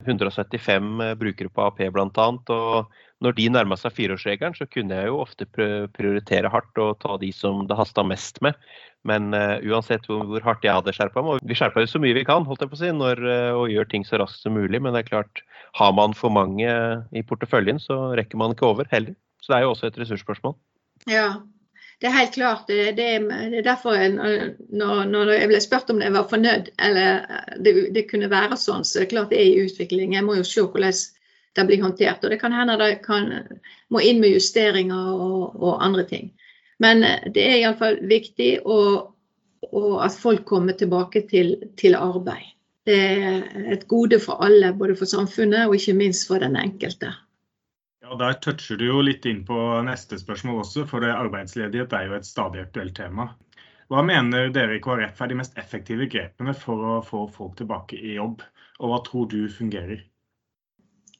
175 0.07 1.01
brukere 1.19 1.51
på 1.53 1.65
AP 1.67 1.83
bl.a. 1.93 2.07
Og 2.55 2.95
når 3.21 3.35
de 3.37 3.49
nærma 3.53 3.77
seg 3.77 3.93
fireårsregelen, 3.93 4.55
så 4.57 4.65
kunne 4.65 4.97
jeg 4.97 5.11
jo 5.11 5.19
ofte 5.21 5.45
prioritere 5.53 6.49
hardt 6.49 6.81
og 6.81 6.95
ta 7.03 7.19
de 7.21 7.29
som 7.35 7.67
det 7.69 7.77
hasta 7.77 8.01
mest 8.01 8.41
med. 8.41 8.57
Men 9.05 9.29
uh, 9.37 9.61
uansett 9.69 10.09
hvor, 10.09 10.25
hvor, 10.29 10.41
hardt 10.45 10.65
jeg 10.65 10.73
hadde 10.73 10.93
skjerpa 10.97 11.21
meg, 11.21 11.37
og 11.37 11.45
vi 11.49 11.57
skjerpa 11.57 11.85
jo 11.85 11.91
så 11.93 12.01
mye 12.01 12.17
vi 12.17 12.25
kan 12.25 12.45
holdt 12.49 12.65
jeg 12.65 12.73
på 12.73 12.77
å 12.79 12.81
si, 12.81 12.91
når, 12.97 13.21
og 13.57 13.69
gjør 13.69 13.89
ting 13.93 14.05
så 14.07 14.17
raskt 14.21 14.41
som 14.41 14.57
mulig. 14.57 14.81
Men 14.81 14.97
det 14.97 15.05
er 15.05 15.11
klart, 15.13 15.45
har 15.77 15.93
man 15.97 16.17
for 16.17 16.33
mange 16.33 16.73
i 17.13 17.25
porteføljen, 17.25 17.81
så 17.81 18.15
rekker 18.17 18.41
man 18.41 18.57
ikke 18.57 18.69
over 18.73 18.89
heller. 18.93 19.13
Så 19.41 19.53
det 19.53 19.59
er 19.59 19.67
jo 19.67 19.75
også 19.75 19.89
et 19.89 20.01
ressursspørsmål. 20.01 20.57
Ja, 21.09 21.41
det 22.01 22.09
er 22.09 22.15
helt 22.15 22.33
klart. 22.33 22.67
Det, 22.67 22.95
det, 22.97 23.07
det 23.29 23.59
er 23.59 23.65
derfor 23.65 23.93
jeg, 23.93 24.15
når, 24.17 25.03
når, 25.05 25.31
jeg 25.35 25.49
ble 25.51 25.59
spurt 25.61 25.91
om 25.93 26.01
jeg 26.01 26.13
var 26.15 26.29
fornøyd 26.31 26.71
eller 26.81 27.25
det, 27.61 27.75
det, 27.93 28.07
kunne 28.09 28.31
være 28.31 28.57
sånn, 28.57 28.85
så 28.87 28.99
det 28.99 29.05
er 29.05 29.11
klart 29.11 29.33
det 29.33 29.37
er 29.37 29.49
i 29.51 29.65
utvikling. 29.67 30.15
Jeg 30.17 30.25
må 30.25 30.39
jo 30.39 30.47
se 30.47 30.65
hvordan 30.65 30.97
det 31.55 31.65
blir 31.67 31.83
håndtert. 31.83 32.23
Og 32.23 32.33
det 32.33 32.39
kan 32.41 32.55
hende 32.57 32.79
det 32.81 33.01
kan, 33.05 33.29
må 33.93 34.01
inn 34.01 34.21
med 34.23 34.33
justeringer 34.33 35.13
og, 35.13 35.57
og 35.61 35.83
andre 35.85 36.07
ting. 36.09 36.31
Men 36.81 37.05
eh, 37.05 37.27
det 37.33 37.45
er 37.47 37.59
iallfall 37.59 37.99
viktig 38.09 38.51
å, 38.65 38.79
at 40.01 40.17
folk 40.17 40.45
kommer 40.49 40.77
tilbake 40.77 41.25
til, 41.29 41.53
til, 41.77 41.97
arbeid. 41.97 42.49
Det 42.89 42.97
er 42.97 43.67
et 43.75 43.85
gode 43.85 44.17
for 44.23 44.41
alle, 44.41 44.73
både 44.73 44.95
for 44.97 45.09
samfunnet 45.09 45.67
og 45.67 45.77
ikke 45.77 45.99
minst 45.99 46.25
for 46.25 46.41
den 46.41 46.57
enkelte. 46.57 47.11
Ja, 48.11 48.17
Der 48.17 48.33
toucher 48.33 48.75
du 48.75 48.89
jo 48.89 49.01
litt 49.07 49.23
inn 49.25 49.45
på 49.47 49.55
neste 49.87 50.17
spørsmål 50.19 50.65
også, 50.65 50.81
for 50.83 51.05
arbeidsledighet 51.07 51.93
er 51.95 52.09
jo 52.09 52.17
et 52.17 52.27
stadig 52.27 52.59
aktuelt 52.65 52.91
tema. 52.97 53.29
Hva 53.87 54.03
mener 54.03 54.49
dere 54.51 54.75
i 54.75 54.81
KrF 54.83 55.21
er 55.23 55.31
de 55.31 55.37
mest 55.39 55.55
effektive 55.61 56.09
grepene 56.11 56.51
for 56.51 56.83
å 56.89 56.97
få 57.07 57.21
folk 57.31 57.55
tilbake 57.61 57.95
i 57.95 58.17
jobb, 58.17 58.43
og 58.83 58.91
hva 58.91 58.99
tror 59.07 59.31
du 59.31 59.47
fungerer? 59.55 60.03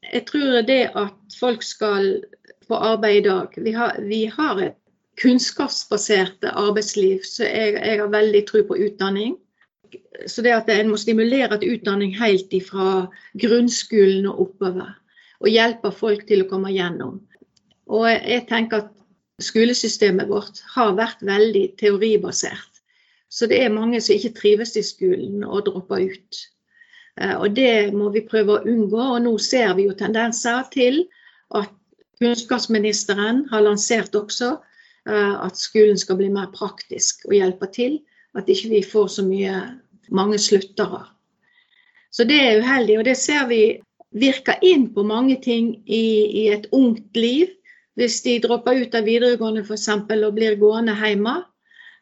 Jeg 0.04 0.26
tror 0.28 0.60
det 0.68 0.82
at 1.00 1.40
folk 1.40 1.64
skal 1.64 2.12
få 2.68 2.84
arbeid 2.92 3.22
i 3.22 3.26
dag 3.30 3.56
Vi 3.56 3.72
har, 3.72 3.96
vi 4.04 4.26
har 4.36 4.60
et 4.60 4.80
kunnskapsbasert 5.24 6.44
arbeidsliv, 6.52 7.24
så 7.24 7.48
jeg, 7.48 7.80
jeg 7.80 8.02
har 8.04 8.12
veldig 8.12 8.48
tro 8.52 8.66
på 8.68 8.82
utdanning. 8.90 9.38
Så 10.28 10.44
det 10.44 10.58
at 10.60 10.68
en 10.76 10.92
må 10.92 11.00
stimulere 11.00 11.56
til 11.62 11.78
utdanning 11.78 12.18
helt 12.20 12.52
fra 12.68 13.06
grunnskolen 13.40 14.28
og 14.28 14.50
oppover. 14.50 14.98
Og 15.42 15.50
hjelper 15.50 15.94
folk 15.96 16.28
til 16.30 16.44
å 16.44 16.50
komme 16.50 16.72
gjennom. 16.74 17.20
Og 17.92 18.08
jeg 18.08 18.46
tenker 18.50 18.86
at 18.86 18.92
skolesystemet 19.42 20.30
vårt 20.30 20.62
har 20.76 20.94
vært 21.00 21.24
veldig 21.26 21.66
teoribasert. 21.82 22.82
Så 23.32 23.48
det 23.50 23.62
er 23.64 23.74
mange 23.74 24.02
som 24.04 24.16
ikke 24.16 24.36
trives 24.38 24.76
i 24.78 24.84
skolen 24.86 25.46
og 25.48 25.66
dropper 25.70 26.06
ut. 26.12 26.42
Eh, 27.18 27.36
og 27.36 27.56
det 27.58 27.92
må 27.96 28.12
vi 28.14 28.26
prøve 28.28 28.58
å 28.58 28.66
unngå. 28.68 29.02
Og 29.16 29.22
nå 29.26 29.38
ser 29.42 29.74
vi 29.80 29.88
jo 29.88 29.98
tendenser 29.98 30.68
til 30.74 31.06
at 31.58 31.72
kunnskapsministeren 32.22 33.48
har 33.50 33.66
lansert 33.66 34.14
også 34.16 34.60
Eh, 35.10 35.46
at 35.46 35.58
skolen 35.58 35.98
skal 35.98 36.20
bli 36.20 36.30
mer 36.30 36.52
praktisk 36.54 37.26
og 37.30 37.34
hjelpe 37.34 37.70
til. 37.74 38.00
At 38.38 38.50
ikke 38.50 38.70
vi 38.76 38.84
får 38.86 39.08
så 39.18 39.26
mye 39.26 39.56
mange 40.14 40.38
sluttere. 40.40 41.04
Så 42.12 42.28
det 42.28 42.38
er 42.38 42.60
uheldig, 42.60 42.98
og 43.00 43.06
det 43.08 43.16
ser 43.18 43.48
vi 43.48 43.62
virker 44.12 44.60
inn 44.62 44.90
på 44.94 45.04
mange 45.08 45.38
ting 45.44 45.76
i, 45.86 46.06
i 46.44 46.48
et 46.52 46.68
ungt 46.76 47.16
liv. 47.16 47.50
Hvis 48.00 48.22
de 48.24 48.38
dropper 48.44 48.84
ut 48.84 48.96
av 48.96 49.08
videregående 49.08 49.64
f.eks. 49.66 49.88
og 49.90 50.36
blir 50.36 50.60
gående 50.60 50.96
hjemme, 50.96 51.42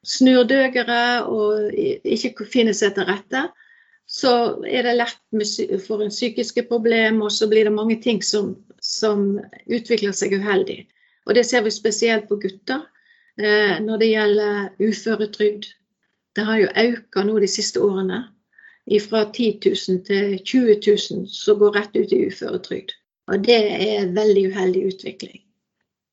snur 0.06 0.46
døgere 0.48 1.26
og 1.28 1.74
ikke 1.74 2.46
finner 2.48 2.78
seg 2.78 2.96
til 2.96 3.10
rette, 3.10 3.48
så 4.10 4.32
er 4.66 4.88
det 4.88 4.96
lett 4.98 5.84
for 5.86 6.02
en 6.02 6.14
psykiske 6.14 6.64
problem, 6.70 7.22
og 7.22 7.32
så 7.34 7.50
blir 7.50 7.68
det 7.68 7.76
mange 7.76 8.00
ting 8.02 8.24
som, 8.26 8.56
som 8.82 9.38
utvikler 9.70 10.16
seg 10.18 10.34
uheldig. 10.34 10.88
Og 11.30 11.38
det 11.38 11.46
ser 11.46 11.62
vi 11.66 11.74
spesielt 11.74 12.26
på 12.30 12.40
gutter 12.42 12.82
eh, 13.38 13.78
når 13.86 14.02
det 14.02 14.10
gjelder 14.10 14.56
uføretrygd. 14.82 15.68
Det 16.34 16.46
har 16.46 16.62
jo 16.64 16.74
økt 16.88 17.20
nå 17.26 17.38
de 17.44 17.50
siste 17.50 17.82
årene. 17.86 18.24
Fra 19.10 19.26
10 19.34 19.60
000 19.66 20.00
til 20.08 20.40
20 20.46 20.80
000 20.88 21.28
som 21.30 21.60
går 21.60 21.76
rett 21.76 21.96
ut 22.00 22.14
i 22.16 22.24
uføretrygd. 22.30 22.96
Og 23.30 23.44
det 23.46 23.58
er 23.60 24.00
en 24.00 24.16
veldig 24.16 24.48
uheldig 24.50 24.86
utvikling. 24.94 25.42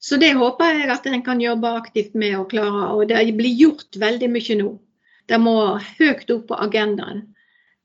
Så 0.01 0.19
det 0.21 0.35
håper 0.37 0.77
jeg 0.77 0.91
at 0.93 1.07
en 1.09 1.23
kan 1.25 1.41
jobbe 1.41 1.71
aktivt 1.79 2.13
med 2.15 2.37
å 2.39 2.45
klare. 2.51 2.91
Og 2.95 3.09
det 3.09 3.23
blir 3.39 3.57
gjort 3.57 3.97
veldig 3.99 4.29
mye 4.35 4.59
nå. 4.61 4.69
Det 5.27 5.39
må 5.43 5.57
høyt 5.99 6.31
opp 6.31 6.45
på 6.51 6.59
agendaen 6.67 7.25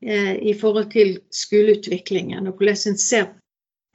eh, 0.06 0.36
i 0.38 0.54
forhold 0.54 0.92
til 0.94 1.16
skoleutviklingen 1.34 2.50
og 2.50 2.60
hvordan 2.60 2.92
en 2.92 3.00
ser 3.02 3.32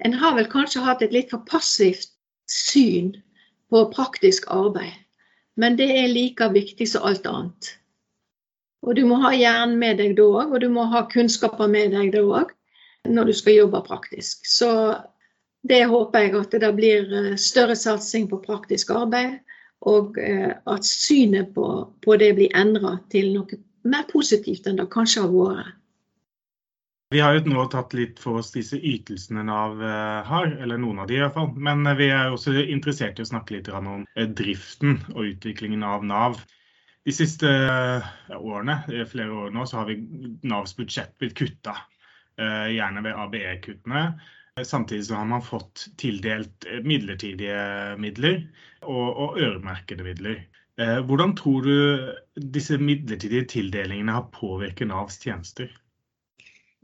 En 0.04 0.12
har 0.12 0.34
vel 0.36 0.48
kanskje 0.52 0.82
hatt 0.84 1.02
et 1.02 1.12
litt 1.14 1.30
for 1.32 1.40
passivt 1.48 2.10
syn 2.52 3.14
på 3.72 3.86
praktisk 3.94 4.44
arbeid. 4.52 4.92
Men 5.56 5.78
det 5.78 5.86
er 5.88 6.10
like 6.12 6.48
viktig 6.52 6.88
som 6.90 7.06
alt 7.08 7.24
annet. 7.26 7.70
Og 8.84 8.96
du 8.98 9.04
må 9.08 9.18
ha 9.22 9.32
hjernen 9.34 9.78
med 9.80 10.00
deg 10.02 10.16
da 10.18 10.26
òg, 10.42 10.52
og 10.54 10.60
du 10.62 10.68
må 10.72 10.86
ha 10.92 11.06
kunnskaper 11.12 11.70
med 11.70 11.94
deg 11.96 12.12
da 12.14 12.22
òg 12.24 12.52
når 13.06 13.30
du 13.30 13.34
skal 13.38 13.60
jobbe 13.60 13.80
praktisk. 13.86 14.42
Så 14.50 14.70
det 15.66 15.84
håper 15.90 16.26
jeg 16.26 16.34
at 16.38 16.56
det 16.62 16.72
blir 16.76 17.12
eh, 17.14 17.32
større 17.40 17.76
satsing 17.78 18.28
på 18.30 18.42
praktisk 18.42 18.90
arbeid, 18.94 19.38
og 19.86 20.18
eh, 20.18 20.52
at 20.66 20.86
synet 20.86 21.54
på, 21.54 21.66
på 22.02 22.18
det 22.20 22.32
blir 22.38 22.54
endra 22.58 22.96
til 23.12 23.32
noe 23.34 23.60
mer 23.86 24.06
positivt 24.10 24.66
enn 24.66 24.78
det 24.80 24.90
kanskje 24.92 25.24
har 25.24 25.34
vært. 25.34 25.74
Vi 27.14 27.20
har 27.22 27.36
jo 27.36 27.44
nå 27.46 27.64
tatt 27.70 27.92
litt 27.94 28.18
for 28.18 28.40
oss 28.40 28.48
disse 28.50 28.78
ytelsene 28.82 29.44
Nav 29.46 29.78
eh, 29.78 30.26
har, 30.26 30.48
eller 30.58 30.80
noen 30.82 31.04
av 31.04 31.06
de 31.06 31.14
i 31.14 31.20
hvert 31.22 31.36
fall. 31.36 31.52
Men 31.54 31.86
eh, 31.86 31.94
vi 32.00 32.08
er 32.10 32.34
også 32.34 32.56
interessert 32.64 33.20
i 33.20 33.22
å 33.22 33.28
snakke 33.30 33.54
litt 33.54 33.70
om 33.70 34.02
eh, 34.02 34.26
driften 34.26 34.98
og 35.14 35.28
utviklingen 35.28 35.84
av 35.86 36.02
Nav. 36.06 36.40
De 37.06 37.12
siste 37.14 37.48
årene, 38.34 38.80
flere 39.06 39.30
år 39.30 39.52
nå, 39.54 39.62
så 39.70 39.78
har 39.80 39.86
vi 39.86 40.00
Navs 40.50 40.74
budsjett 40.74 41.12
blitt 41.20 41.36
kutta. 41.38 41.76
Gjerne 42.36 43.04
ved 43.04 43.14
ABE-kuttene. 43.14 44.02
Samtidig 44.66 45.04
så 45.06 45.20
har 45.20 45.28
man 45.30 45.44
fått 45.44 45.84
tildelt 46.00 46.66
midlertidige 46.82 47.94
midler 48.02 48.40
og, 48.82 49.06
og 49.06 49.38
øremerkede 49.38 50.02
midler. 50.02 50.42
Hvordan 50.76 51.36
tror 51.38 51.68
du 51.68 52.42
disse 52.56 52.80
midlertidige 52.82 53.46
tildelingene 53.54 54.18
har 54.18 54.26
påvirket 54.34 54.90
Navs 54.90 55.20
tjenester? 55.22 55.70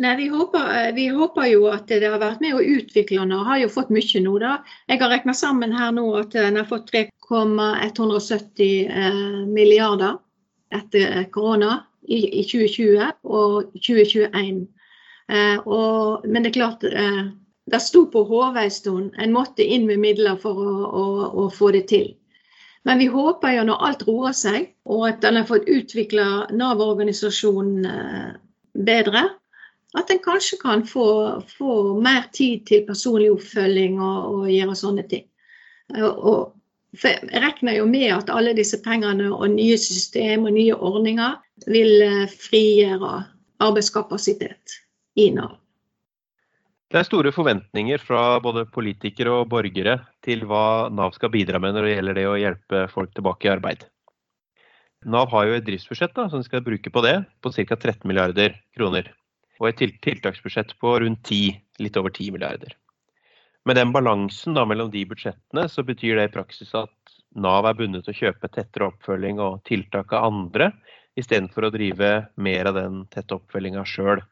Nei, 0.01 0.17
vi 0.17 0.29
håper, 0.33 0.89
eh, 0.89 0.95
vi 0.95 1.07
håper, 1.13 1.47
jo 1.53 1.67
at 1.69 1.87
det 1.89 2.09
har 2.09 2.19
vært 2.19 2.41
med 2.41 2.55
å 2.57 2.63
utvikle 2.65 3.21
den, 3.21 3.33
og 3.37 3.47
har 3.47 3.59
jo 3.61 3.69
fått 3.69 3.91
mye 3.93 4.23
nå. 4.25 4.39
da. 4.41 4.57
Jeg 4.89 5.01
har 5.03 5.13
regna 5.13 5.35
sammen 5.35 5.73
her 5.73 5.93
nå 5.93 6.07
at 6.17 6.33
den 6.33 6.57
har 6.57 6.65
fått 6.65 6.89
3,170 6.91 8.89
eh, 8.89 9.47
milliarder 9.47 10.17
etter 10.73 11.27
korona 11.31 11.83
i, 12.09 12.41
i, 12.41 12.43
2020 12.43 13.13
og 13.25 13.69
2021. 13.77 14.65
Eh, 15.29 15.59
og, 15.67 16.25
men 16.27 16.43
det 16.43 16.53
er 16.53 16.59
klart, 16.59 16.85
eh, 16.85 17.23
det 17.71 17.81
sto 17.81 18.07
på 18.11 18.25
HV 18.27 18.59
en 18.65 18.75
stund. 18.75 19.13
En 19.19 19.35
måtte 19.35 19.65
inn 19.65 19.87
med 19.87 20.03
midler 20.03 20.41
for 20.41 20.59
å, 20.59 20.73
å, 20.89 21.05
å, 21.45 21.47
få 21.53 21.71
det 21.77 21.87
til. 21.93 22.15
Men 22.89 22.99
vi 22.99 23.07
håper 23.13 23.55
jo 23.59 23.67
når 23.69 23.85
alt 23.87 24.03
roer 24.09 24.35
seg, 24.35 24.73
og 24.91 25.07
at 25.13 25.25
en 25.25 25.39
har 25.39 25.47
fått 25.47 25.69
utvikla 25.71 26.49
Nav-organisasjonen 26.51 27.87
eh, 27.87 28.33
bedre, 28.73 29.29
at 29.99 30.11
en 30.11 30.23
kanskje 30.25 30.59
kan 30.63 30.85
få, 30.89 31.07
få, 31.59 31.77
mer 32.01 32.25
tid 32.33 32.65
til 32.69 32.87
personlig 32.89 33.31
oppfølging 33.35 34.01
og, 34.01 34.19
og 34.33 34.51
gjøre 34.53 34.77
sånne 34.79 35.05
ting. 35.11 35.27
Og, 35.99 36.53
jeg 36.93 37.41
regner 37.41 37.79
jo 37.79 37.87
med 37.89 38.11
at 38.13 38.31
alle 38.33 38.53
disse 38.57 38.77
pengene 38.85 39.31
og 39.33 39.55
nye 39.55 39.79
system 39.81 40.45
og 40.45 40.53
nye 40.53 40.77
ordninger 40.77 41.39
vil 41.73 42.05
eh, 42.05 42.27
frigjøre 42.29 43.15
arbeidskapasitet 43.65 44.75
i 45.17 45.31
Nav. 45.33 45.55
Det 46.93 47.01
er 47.01 47.09
store 47.09 47.33
forventninger 47.33 48.03
fra 48.05 48.37
både 48.45 48.67
politikere 48.69 49.33
og 49.39 49.49
borgere 49.55 50.03
til 50.25 50.45
hva 50.45 50.91
Nav 50.93 51.17
skal 51.17 51.33
bidra 51.33 51.57
med 51.65 51.73
når 51.73 51.89
det 51.89 51.95
gjelder 51.95 52.19
det 52.19 52.27
å 52.29 52.37
hjelpe 52.43 52.85
folk 52.93 53.17
tilbake 53.17 53.49
i 53.49 53.55
arbeid. 53.55 53.87
Nav 55.09 55.33
har 55.33 55.49
jo 55.49 55.57
et 55.57 55.65
driftsbudsjett 55.65 56.13
da, 56.13 56.29
som 56.29 56.45
de 56.45 56.47
skal 56.47 56.61
bruke 56.67 56.93
på 56.93 57.05
det, 57.09 57.17
på 57.41 57.57
ca. 57.57 57.79
13 57.81 58.05
milliarder 58.05 58.61
kroner 58.77 59.09
og 59.63 59.69
et 59.71 59.99
tiltaksbudsjett 60.03 60.75
på 60.83 60.97
rundt 61.05 61.23
10, 61.29 61.55
litt 61.85 61.99
over 62.01 62.11
10 62.11 62.35
milliarder. 62.35 62.75
Med 63.65 63.79
den 63.79 63.93
balansen 63.95 64.57
da, 64.59 64.65
mellom 64.67 64.91
de 64.91 65.05
budsjettene, 65.07 65.69
så 65.71 65.85
betyr 65.87 66.19
det 66.19 66.27
i 66.29 66.33
praksis 66.35 66.75
at 66.75 66.91
Nav 67.39 67.65
er 67.71 67.77
bundet 67.79 68.05
til 68.05 68.13
å 68.13 68.19
kjøpe 68.19 68.51
tettere 68.53 68.89
oppfølging 68.91 69.39
og 69.41 69.63
tiltak 69.69 70.11
av 70.13 70.27
andre, 70.33 70.73
istedenfor 71.17 71.69
å 71.69 71.73
drive 71.73 72.11
mer 72.43 72.69
av 72.69 72.77
den 72.77 73.05
tette 73.15 73.39
oppfølginga 73.39 73.87
sjøl. 73.87 74.25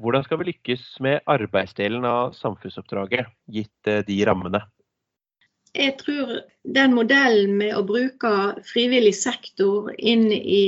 Hvordan 0.00 0.24
skal 0.24 0.40
vi 0.40 0.48
lykkes 0.48 0.88
med 1.04 1.20
arbeidsdelen 1.28 2.08
av 2.08 2.32
samfunnsoppdraget, 2.38 3.28
gitt 3.52 3.90
eh, 3.90 4.00
de 4.08 4.18
rammene? 4.26 4.64
jeg 5.76 5.94
tror 6.00 6.40
den 6.76 6.94
modellen 6.96 7.56
med 7.60 7.74
å 7.76 7.84
bruke 7.86 8.30
frivillig 8.66 9.14
sektor 9.18 9.90
inn 9.98 10.28
i 10.32 10.62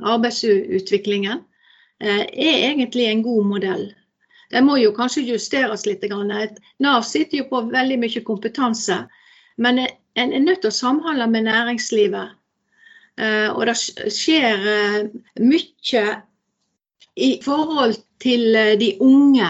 arbeidsutviklingen 0.00 1.42
er 2.00 2.28
egentlig 2.70 3.08
en 3.08 3.22
god 3.22 3.46
modell. 3.46 3.86
Den 4.54 4.64
må 4.68 4.78
jo 4.78 4.94
kanskje 4.96 5.26
justeres 5.28 5.84
litt. 5.86 6.04
Nav 6.78 7.02
sitter 7.02 7.42
jo 7.42 7.48
på 7.50 7.62
veldig 7.72 7.98
mye 8.00 8.22
kompetanse, 8.24 9.00
men 9.58 9.82
en 9.82 10.32
er 10.32 10.44
nødt 10.44 10.62
til 10.62 10.70
å 10.70 10.78
samhandle 10.78 11.26
med 11.30 11.48
næringslivet. 11.50 12.36
Og 13.50 13.64
det 13.66 13.74
skjer 14.14 14.62
mye 15.42 16.04
i 17.18 17.30
forhold 17.42 17.98
til 18.22 18.54
de 18.78 18.92
unge 19.02 19.48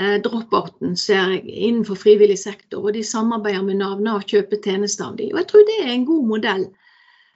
eh, 0.00 0.16
drop-outen 0.22 0.96
ser 0.98 1.34
jeg 1.34 1.44
innenfor 1.46 1.98
frivillig 1.98 2.38
sektor. 2.40 2.84
Og 2.84 2.94
de 2.96 3.04
samarbeider 3.06 3.64
med 3.66 3.80
Nav. 3.82 4.00
Nav 4.02 4.24
kjøper 4.28 4.60
tjenester 4.62 5.10
av 5.10 5.18
dem. 5.20 5.32
Og 5.32 5.42
jeg 5.42 5.50
tror 5.50 5.66
det 5.68 5.78
er 5.82 5.92
en 5.94 6.08
god 6.08 6.30
modell. 6.32 6.64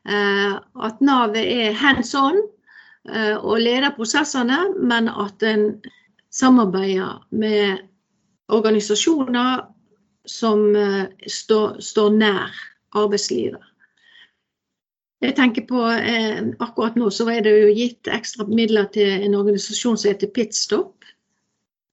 Eh, 0.08 0.56
at 0.88 1.04
Nav 1.04 1.37
er 1.38 1.76
hands 1.76 2.14
on 2.18 2.38
eh, 2.38 2.49
og 3.09 3.62
leder 3.62 3.95
prosessene, 3.97 4.59
men 4.76 5.09
at 5.09 5.42
en 5.49 5.62
samarbeider 6.30 7.23
med 7.30 7.78
organisasjoner 8.52 9.62
som 10.26 10.76
eh, 10.76 11.07
står, 11.26 11.80
står 11.80 12.11
nær 12.11 12.54
arbeidslivet. 12.97 13.62
Jeg 15.21 15.37
tenker 15.37 15.66
på 15.69 15.83
eh, 15.85 16.40
Akkurat 16.64 16.97
nå 16.97 17.11
så 17.12 17.26
er 17.28 17.42
det 17.45 17.52
jo 17.52 17.75
gitt 17.76 18.09
ekstra 18.09 18.47
midler 18.49 18.88
til 18.95 19.26
en 19.26 19.37
organisasjon 19.37 19.99
som 20.00 20.09
heter 20.14 20.33
Pitstop 20.33 20.97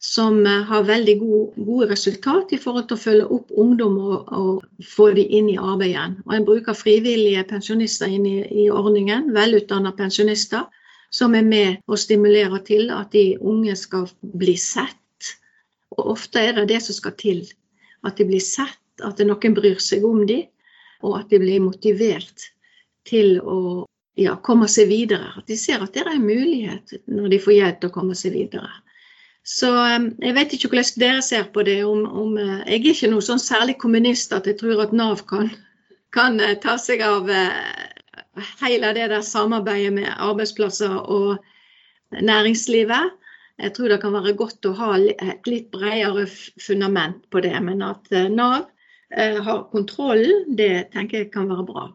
som 0.03 0.39
eh, 0.45 0.63
har 0.69 0.87
veldig 0.87 1.17
gode, 1.19 1.65
gode 1.67 1.89
resultat 1.91 2.53
i 2.55 2.61
forhold 2.61 2.87
til 2.87 2.97
å 2.97 3.03
følge 3.03 3.29
opp 3.37 3.51
ungdom 3.51 3.97
og, 3.99 4.31
og 4.31 4.87
få 4.95 5.11
dem 5.17 5.27
inn 5.39 5.51
i 5.51 5.59
arbeid 5.59 5.91
igjen. 5.91 6.17
Og 6.27 6.37
En 6.37 6.47
bruker 6.47 6.77
frivillige 6.77 7.43
pensjonister 7.49 8.11
inn 8.11 8.27
i, 8.29 8.39
i 8.47 8.69
ordningen, 8.71 9.33
velutdanna 9.35 9.91
pensjonister, 9.97 10.67
som 11.13 11.35
er 11.35 11.45
med 11.45 11.77
og 11.87 11.99
stimulerer 11.99 12.59
til 12.67 12.91
at 12.93 13.11
de 13.15 13.37
unge 13.39 13.75
skal 13.79 14.07
bli 14.21 14.57
sett. 14.59 15.31
Og 15.95 16.13
Ofte 16.17 16.43
er 16.43 16.57
det 16.57 16.67
det 16.73 16.81
som 16.85 16.97
skal 16.97 17.15
til. 17.19 17.45
At 18.05 18.19
de 18.19 18.27
blir 18.27 18.43
sett, 18.43 18.79
at 19.03 19.19
noen 19.25 19.55
bryr 19.55 19.79
seg 19.81 20.05
om 20.05 20.25
dem, 20.27 20.47
og 21.05 21.19
at 21.19 21.29
de 21.29 21.39
blir 21.41 21.61
motivert 21.61 22.49
til 23.07 23.37
å 23.41 23.85
ja, 24.17 24.35
komme 24.43 24.67
seg 24.71 24.89
videre. 24.89 25.31
At 25.37 25.47
de 25.49 25.57
ser 25.59 25.83
at 25.83 25.93
det 25.93 26.03
er 26.03 26.15
en 26.15 26.25
mulighet 26.25 26.97
når 27.05 27.31
de 27.33 27.41
får 27.41 27.57
hjelp 27.57 27.81
til 27.81 27.91
å 27.91 27.97
komme 27.97 28.17
seg 28.17 28.35
videre. 28.35 28.71
Så 29.47 29.69
jeg 30.19 30.33
vet 30.35 30.53
ikke 30.53 30.73
hvordan 30.73 30.99
dere 30.99 31.21
ser 31.23 31.45
på 31.55 31.63
det. 31.63 31.79
Om, 31.87 32.03
om, 32.05 32.33
eh, 32.41 32.65
jeg 32.67 32.81
er 32.81 32.89
ikke 32.91 33.11
noe 33.13 33.23
sånn 33.23 33.39
særlig 33.39 33.77
kommunist 33.79 34.33
at 34.35 34.49
jeg 34.49 34.59
tror 34.59 34.83
at 34.83 34.95
Nav 34.95 35.23
kan, 35.29 35.47
kan 36.15 36.41
eh, 36.43 36.57
ta 36.59 36.75
seg 36.81 37.03
av 37.05 37.31
eh, 37.31 37.53
hele 38.61 38.93
det 38.97 39.09
der 39.13 39.25
samarbeidet 39.25 39.93
med 39.93 40.09
arbeidsplasser 40.15 40.95
og 40.97 41.37
næringslivet. 42.11 43.13
Jeg 43.57 43.73
tror 43.73 43.89
det 43.89 44.01
kan 44.01 44.13
være 44.13 44.35
godt 44.37 44.65
å 44.69 44.73
ha 44.77 44.95
et 45.01 45.47
litt 45.49 45.71
bredere 45.73 46.27
fundament 46.61 47.23
på 47.33 47.41
det. 47.41 47.55
Men 47.65 47.81
at 47.81 48.11
Nav 48.29 48.67
har 49.47 49.63
kontrollen, 49.71 50.45
det 50.59 50.91
tenker 50.93 51.23
jeg 51.23 51.31
kan 51.33 51.49
være 51.49 51.65
bra. 51.65 51.87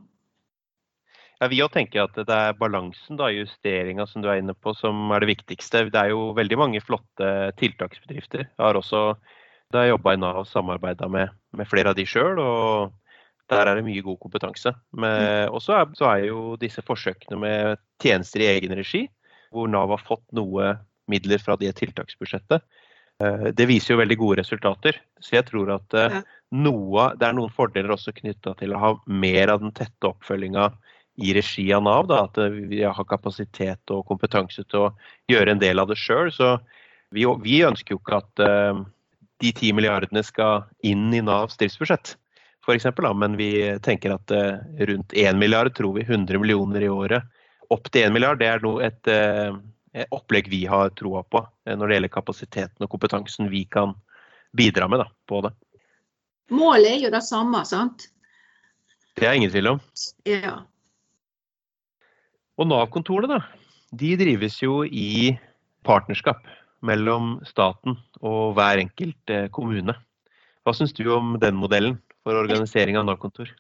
Ja, 1.42 1.48
vi 1.50 1.58
tenker 1.74 2.04
at 2.04 2.14
det 2.14 2.30
er 2.30 2.54
balansen, 2.54 3.16
da, 3.18 3.26
justeringa 3.34 4.04
som 4.06 4.22
du 4.22 4.28
er 4.30 4.38
inne 4.38 4.54
på, 4.54 4.76
som 4.78 5.10
er 5.10 5.24
det 5.24 5.32
viktigste. 5.32 5.88
Det 5.90 5.98
er 5.98 6.12
jo 6.12 6.28
veldig 6.38 6.58
mange 6.60 6.82
flotte 6.84 7.30
tiltaksbedrifter. 7.58 8.44
Jeg 8.46 8.62
har 8.62 8.78
også 8.78 9.16
da 9.74 9.82
jobba 9.88 10.14
i 10.14 10.20
Nav, 10.22 10.44
samarbeida 10.46 11.08
med, 11.10 11.32
med, 11.56 11.66
flere 11.66 11.90
av 11.90 11.98
de 11.98 12.04
sjøl. 12.06 12.38
Og 12.38 12.94
der 13.52 13.68
er 13.70 13.78
det 13.78 13.84
mye 13.86 14.04
god 14.04 14.18
kompetanse. 14.22 14.72
Og 15.52 15.58
så 15.62 15.76
er, 15.78 15.90
så 15.98 16.08
er 16.10 16.28
jo 16.30 16.54
disse 16.60 16.84
forsøkene 16.84 17.38
med 17.40 17.82
tjenester 18.02 18.42
i 18.44 18.48
egen 18.54 18.74
regi, 18.78 19.04
hvor 19.52 19.68
Nav 19.70 19.92
har 19.92 20.02
fått 20.02 20.24
noe 20.36 20.74
midler 21.12 21.42
fra 21.42 21.56
det 21.60 21.74
tiltaksbudsjettet. 21.80 22.64
Eh, 23.22 23.48
det 23.56 23.68
viser 23.70 23.94
jo 23.94 24.00
veldig 24.00 24.18
gode 24.20 24.40
resultater. 24.42 24.98
Så 25.22 25.36
jeg 25.36 25.46
tror 25.50 25.74
at 25.76 25.98
eh, 25.98 26.20
noe, 26.64 27.10
det 27.18 27.28
er 27.28 27.36
noen 27.36 27.52
fordeler 27.54 27.94
også 27.94 28.14
knytta 28.16 28.56
til 28.60 28.74
å 28.74 28.82
ha 28.82 28.94
mer 29.06 29.52
av 29.54 29.62
den 29.62 29.74
tette 29.76 30.10
oppfølginga 30.10 30.70
i 31.22 31.34
regi 31.36 31.66
av 31.76 31.84
Nav. 31.86 32.08
Da, 32.10 32.24
at 32.28 32.40
vi 32.70 32.82
har 32.84 33.08
kapasitet 33.08 33.94
og 33.94 34.06
kompetanse 34.08 34.64
til 34.64 34.88
å 34.88 34.94
gjøre 35.30 35.54
en 35.54 35.62
del 35.62 35.82
av 35.82 35.92
det 35.92 36.00
sjøl. 36.00 36.32
Så 36.34 36.56
vi, 37.12 37.26
vi, 37.44 37.60
ønsker 37.68 37.94
jo 37.94 38.00
ikke 38.00 38.22
at 38.22 38.46
de 39.42 39.50
ti 39.52 39.72
milliardene 39.74 40.22
skal 40.24 40.64
inn 40.86 41.10
i 41.12 41.20
Navs 41.24 41.58
driftsbudsjett, 41.60 42.14
f.eks. 42.62 42.86
Men 43.18 43.36
vi 43.36 43.50
tenker 43.82 44.14
at 44.16 44.34
uh, 44.34 44.58
rundt 44.88 45.12
1 45.12 45.38
milliard, 45.38 45.74
tror 45.76 45.96
vi 45.98 46.06
100 46.06 46.38
millioner 46.38 46.86
i 46.86 46.90
året. 46.92 47.26
Opp 47.72 47.90
til 47.90 48.08
1 48.08 48.14
milliard, 48.14 48.40
det 48.40 48.48
er 48.50 48.64
et, 48.86 49.10
uh, 49.10 49.58
et, 49.92 50.08
opplegg 50.10 50.48
vi 50.52 50.64
har 50.70 50.92
troa 50.98 51.22
på 51.22 51.44
når 51.68 51.86
det 51.86 51.96
gjelder 51.98 52.12
kapasiteten 52.12 52.84
og 52.84 52.90
kompetansen 52.92 53.50
vi 53.52 53.64
kan 53.64 53.94
bidra 54.56 54.88
med 54.88 55.04
da, 55.04 55.08
på 55.28 55.42
det. 55.44 55.52
Målet 56.52 56.90
er 56.90 57.04
jo 57.06 57.12
det 57.12 57.22
samme, 57.24 57.62
sant? 57.68 58.08
Det 59.16 59.28
er 59.28 59.36
ingen 59.36 59.52
tvil 59.52 59.74
om. 59.74 59.82
Ja. 60.28 60.62
Og 62.60 62.68
Nav-kontorene 62.68 63.40
de 63.92 64.14
drives 64.16 64.56
jo 64.62 64.82
i 64.84 65.34
partnerskap 65.84 66.40
mellom 66.86 67.36
staten 67.46 67.98
og 68.22 68.54
hver 68.56 68.80
enkelt 68.82 69.32
eh, 69.32 69.48
kommune. 69.52 69.94
Hva 70.62 70.74
syns 70.76 70.94
du 70.96 71.04
om 71.12 71.36
den 71.42 71.58
modellen 71.58 71.98
for 72.22 72.38
organisering 72.38 72.98
av 72.98 73.06
Nav-kontor? 73.08 73.50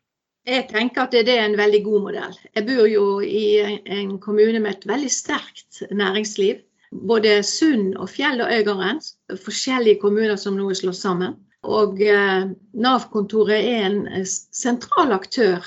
Jeg 0.46 0.66
tenker 0.72 1.04
at 1.04 1.14
det 1.14 1.30
er 1.30 1.44
en 1.44 1.58
veldig 1.58 1.80
god 1.84 2.04
modell. 2.08 2.36
Jeg 2.56 2.66
bor 2.66 2.86
jo 2.90 3.06
i 3.22 3.62
en 3.62 4.16
kommune 4.22 4.58
med 4.58 4.72
et 4.72 4.86
veldig 4.90 5.10
sterkt 5.12 5.82
næringsliv. 5.90 6.62
Både 6.92 7.38
Sund 7.46 7.94
og 7.96 8.10
Fjell 8.10 8.42
og 8.42 8.50
Øygarden, 8.52 8.98
forskjellige 9.44 10.00
kommuner 10.02 10.36
som 10.36 10.58
nå 10.58 10.66
er 10.70 10.80
slått 10.80 10.98
sammen. 10.98 11.38
Og 11.62 12.02
eh, 12.02 12.50
Nav-kontoret 12.74 13.62
er 13.62 13.86
en 13.86 14.00
eh, 14.10 14.26
sentral 14.26 15.14
aktør 15.14 15.62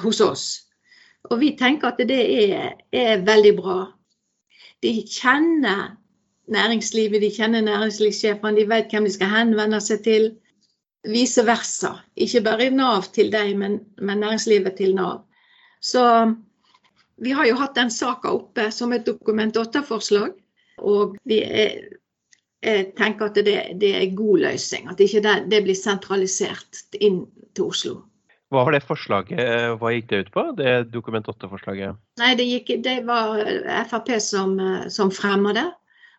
hos 0.00 0.22
oss. 0.24 0.44
Og 1.28 1.40
vi 1.42 1.50
tenker 1.58 1.90
at 1.90 2.00
det 2.08 2.16
er, 2.16 2.70
er 2.96 3.24
veldig 3.26 3.52
bra. 3.58 3.78
De 4.80 4.92
kjenner 5.04 5.96
næringslivet, 6.52 7.20
de 7.22 7.30
kjenner 7.34 7.64
næringslivssjefene, 7.66 8.56
de 8.56 8.68
vet 8.70 8.92
hvem 8.92 9.04
de 9.04 9.12
skal 9.12 9.32
henvende 9.32 9.80
seg 9.82 10.02
til. 10.06 10.28
Vice 11.06 11.44
versa. 11.46 11.92
Ikke 12.18 12.42
bare 12.46 12.70
Nav 12.74 13.10
til 13.14 13.30
deg, 13.32 13.54
men, 13.58 13.80
men 14.02 14.22
næringslivet 14.24 14.78
til 14.80 14.96
Nav. 14.96 15.22
Så 15.80 16.02
vi 17.22 17.32
har 17.32 17.46
jo 17.48 17.58
hatt 17.60 17.76
den 17.76 17.92
saka 17.92 18.32
oppe 18.34 18.70
som 18.74 18.92
et 18.92 19.06
Dokument 19.06 19.56
8-forslag. 19.56 20.34
Og 20.84 21.16
vi 21.24 21.40
er, 21.44 21.78
tenker 22.98 23.30
at 23.30 23.38
det, 23.38 23.56
det 23.80 23.94
er 23.94 24.04
en 24.04 24.18
god 24.18 24.42
løsning. 24.48 24.90
At 24.92 25.00
ikke 25.00 25.22
det, 25.24 25.38
det 25.52 25.62
blir 25.64 25.78
sentralisert 25.78 26.84
inn 27.00 27.24
til 27.56 27.70
Oslo. 27.70 27.96
Hva 28.54 28.62
var 28.62 28.76
det 28.76 28.84
forslaget, 28.86 29.40
hva 29.80 29.90
gikk 29.90 30.10
det 30.12 30.18
ut 30.22 30.28
på, 30.36 30.42
det 30.58 30.74
Dokument 30.92 31.26
8-forslaget? 31.32 31.96
Nei, 32.20 32.30
det, 32.38 32.46
gikk, 32.46 32.76
det, 32.84 33.00
var 33.08 33.40
Frp 33.90 34.12
som, 34.22 34.54
som 34.92 35.10
fremma 35.10 35.54
det. 35.56 35.66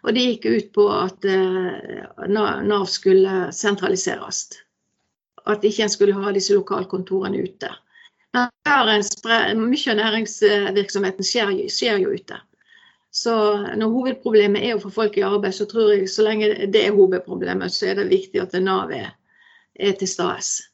Og 0.03 0.13
det 0.15 0.25
gikk 0.25 0.47
ut 0.47 0.67
på 0.75 0.87
at 0.93 1.25
uh, 1.27 2.25
Nav 2.27 2.85
skulle 2.91 3.47
sentraliseres. 3.55 4.45
At 5.47 5.63
ikke 5.63 5.85
en 5.85 5.91
skulle 5.91 6.15
ha 6.17 6.33
disse 6.35 6.55
lokalkontorene 6.55 7.39
ute. 7.47 7.71
Mye 8.37 9.93
av 9.93 9.99
næringsvirksomheten 10.01 11.25
skjer, 11.25 11.53
skjer, 11.71 12.01
jo 12.03 12.13
ute. 12.13 12.39
Så 13.17 13.33
når 13.79 13.93
hovedproblemet 13.93 14.65
er 14.67 14.75
å 14.75 14.81
få 14.83 14.91
folk 14.93 15.17
i 15.17 15.25
arbeid, 15.25 15.55
så 15.55 15.65
tror 15.69 15.93
jeg 15.93 16.09
så 16.11 16.25
lenge 16.27 16.51
det 16.73 16.83
er 16.83 16.95
hovedproblemet, 16.95 17.73
så 17.73 17.91
er 17.91 18.01
det 18.01 18.11
viktig 18.11 18.43
at 18.43 18.57
Nav 18.61 18.91
er, 18.93 19.13
er 19.73 19.95
til 19.97 20.11
stede. 20.11 20.67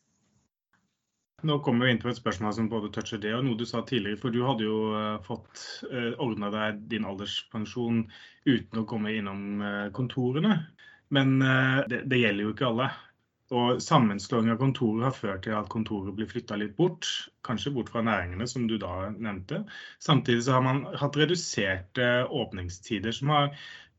Nå 1.43 1.59
kommer 1.59 1.85
vi 1.85 1.93
inn 1.93 2.01
på 2.01 2.09
et 2.09 2.19
spørsmål 2.19 2.53
som 2.55 2.69
både 2.71 2.89
toucher 2.95 3.19
det 3.19 3.33
og 3.35 3.43
noe 3.45 3.59
du 3.59 3.65
sa 3.67 3.83
tidligere. 3.83 4.19
For 4.19 4.31
du 4.31 4.41
hadde 4.47 4.63
jo 4.63 4.77
uh, 4.95 5.19
fått 5.25 5.59
eh, 5.91 6.13
ordna 6.23 6.47
deg 6.53 6.85
din 6.91 7.07
alderspensjon 7.07 8.05
uten 8.47 8.79
å 8.79 8.85
komme 8.87 9.11
innom 9.11 9.59
uh, 9.59 9.89
kontorene. 9.95 10.61
Men 11.13 11.35
det, 11.91 12.07
det, 12.09 12.17
gjelder 12.17 12.47
jo 12.47 12.51
ikke 12.55 12.69
alle. 12.71 12.87
Og 13.53 13.81
sammenslåing 13.83 14.49
av 14.49 14.57
kontorer 14.57 15.07
har 15.07 15.15
ført 15.15 15.43
til 15.45 15.53
at 15.57 15.69
kontoret 15.69 16.15
blir 16.17 16.29
flytta 16.29 16.57
litt 16.57 16.73
bort. 16.79 17.05
Kanskje 17.45 17.73
bort 17.75 17.91
fra 17.93 18.01
næringene, 18.05 18.47
som 18.49 18.65
du 18.69 18.79
da 18.81 19.11
nevnte. 19.13 19.63
Samtidig 20.01 20.47
så 20.47 20.57
har 20.57 20.65
man 20.65 20.83
hatt 20.97 21.19
reduserte 21.19 22.07
åpningstider, 22.33 23.13
som 23.13 23.33
har 23.35 23.51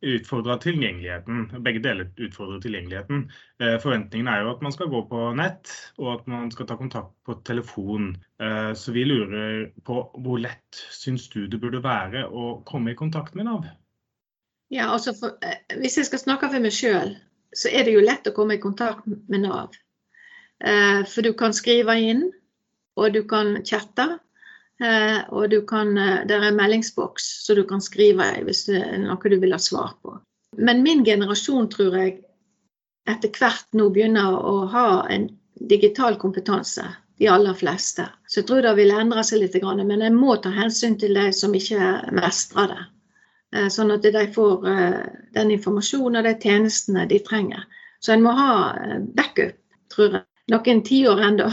utfordra 0.05 0.57
tilgjengeligheten. 0.59 1.63
Begge 1.65 1.81
deler 1.85 2.11
utfordrer 2.17 2.61
tilgjengeligheten. 2.61 3.31
Eh, 3.63 3.77
forventningen 3.81 4.29
er 4.29 4.43
jo 4.43 4.51
at 4.53 4.65
man 4.65 4.75
skal 4.75 4.91
gå 4.93 5.01
på 5.09 5.23
nett, 5.39 5.71
og 5.99 6.11
at 6.19 6.27
man 6.31 6.51
skal 6.53 6.69
ta 6.69 6.77
kontakt 6.81 7.15
på 7.27 7.39
telefon. 7.49 8.11
Eh, 8.43 8.73
så 8.77 8.93
vi 8.93 9.07
lurer 9.09 9.71
på 9.87 10.01
hvor 10.25 10.43
lett 10.43 10.83
syns 10.93 11.29
du 11.33 11.47
det 11.47 11.61
burde 11.63 11.83
være 11.85 12.27
å 12.29 12.59
komme 12.69 12.93
i 12.93 12.99
kontakt 12.99 13.39
med 13.39 13.49
Nav? 13.49 13.71
Ja, 14.73 14.91
altså 14.91 15.15
for, 15.17 15.39
eh, 15.43 15.79
Hvis 15.81 15.97
jeg 15.97 16.11
skal 16.11 16.25
snakke 16.25 16.51
for 16.51 16.61
meg 16.61 16.75
sjøl, 16.75 17.17
så 17.55 17.71
er 17.71 17.87
det 17.87 17.95
jo 17.95 18.05
lett 18.05 18.27
å 18.29 18.35
komme 18.37 18.59
i 18.59 18.63
kontakt 18.63 19.07
med 19.07 19.45
Nav. 19.47 19.75
Eh, 20.65 21.01
for 21.09 21.27
du 21.27 21.33
kan 21.39 21.55
skrive 21.55 21.97
inn, 22.01 22.29
og 22.99 23.15
du 23.15 23.23
kan 23.31 23.57
chatte. 23.67 24.19
Eh, 24.83 25.21
og 25.31 25.51
du 25.51 25.61
kan, 25.67 25.95
det 25.95 26.35
er 26.35 26.49
en 26.49 26.59
meldingsboks 26.59 27.27
så 27.47 27.55
du 27.55 27.63
kan 27.69 27.83
skrive 27.83 28.27
i 28.35 28.43
hvis 28.43 28.65
det 28.67 28.81
er 28.83 28.97
noe 29.05 29.31
du 29.31 29.37
vil 29.39 29.55
ha 29.55 29.61
svar 29.63 29.95
på. 30.03 30.17
Men 30.59 30.83
min 30.83 31.05
generasjon 31.07 31.69
tror 31.71 31.95
jeg 31.99 32.17
etter 33.11 33.31
hvert 33.39 33.67
nå 33.77 33.89
begynner 33.95 34.35
å 34.35 34.65
ha 34.73 34.89
en 35.13 35.29
digital 35.71 36.19
kompetanse. 36.21 36.87
De 37.19 37.29
aller 37.31 37.55
fleste. 37.55 38.09
Så 38.27 38.41
jeg 38.41 38.49
tror 38.49 38.65
det 38.67 38.73
vil 38.75 38.91
endre 38.91 39.23
seg 39.23 39.45
litt. 39.45 39.55
Men 39.63 40.03
jeg 40.03 40.15
må 40.17 40.35
ta 40.43 40.51
hensyn 40.51 40.97
til 40.99 41.15
de 41.15 41.29
som 41.33 41.55
ikke 41.55 42.11
mestrer 42.17 42.73
det. 42.73 42.81
Eh, 43.55 43.69
sånn 43.71 43.93
at 43.95 44.03
de 44.03 44.25
får 44.35 44.67
eh, 44.67 45.03
den 45.37 45.53
informasjonen 45.55 46.19
og 46.21 46.27
de 46.27 46.35
tjenestene 46.43 47.07
de 47.11 47.21
trenger. 47.23 47.63
Så 48.03 48.15
en 48.15 48.25
må 48.25 48.35
ha 48.35 48.55
eh, 48.81 48.97
backup, 49.15 49.61
tror 49.95 50.19
jeg. 50.19 50.27
Noen 50.53 50.83
tiår 50.85 51.23
ennå, 51.25 51.47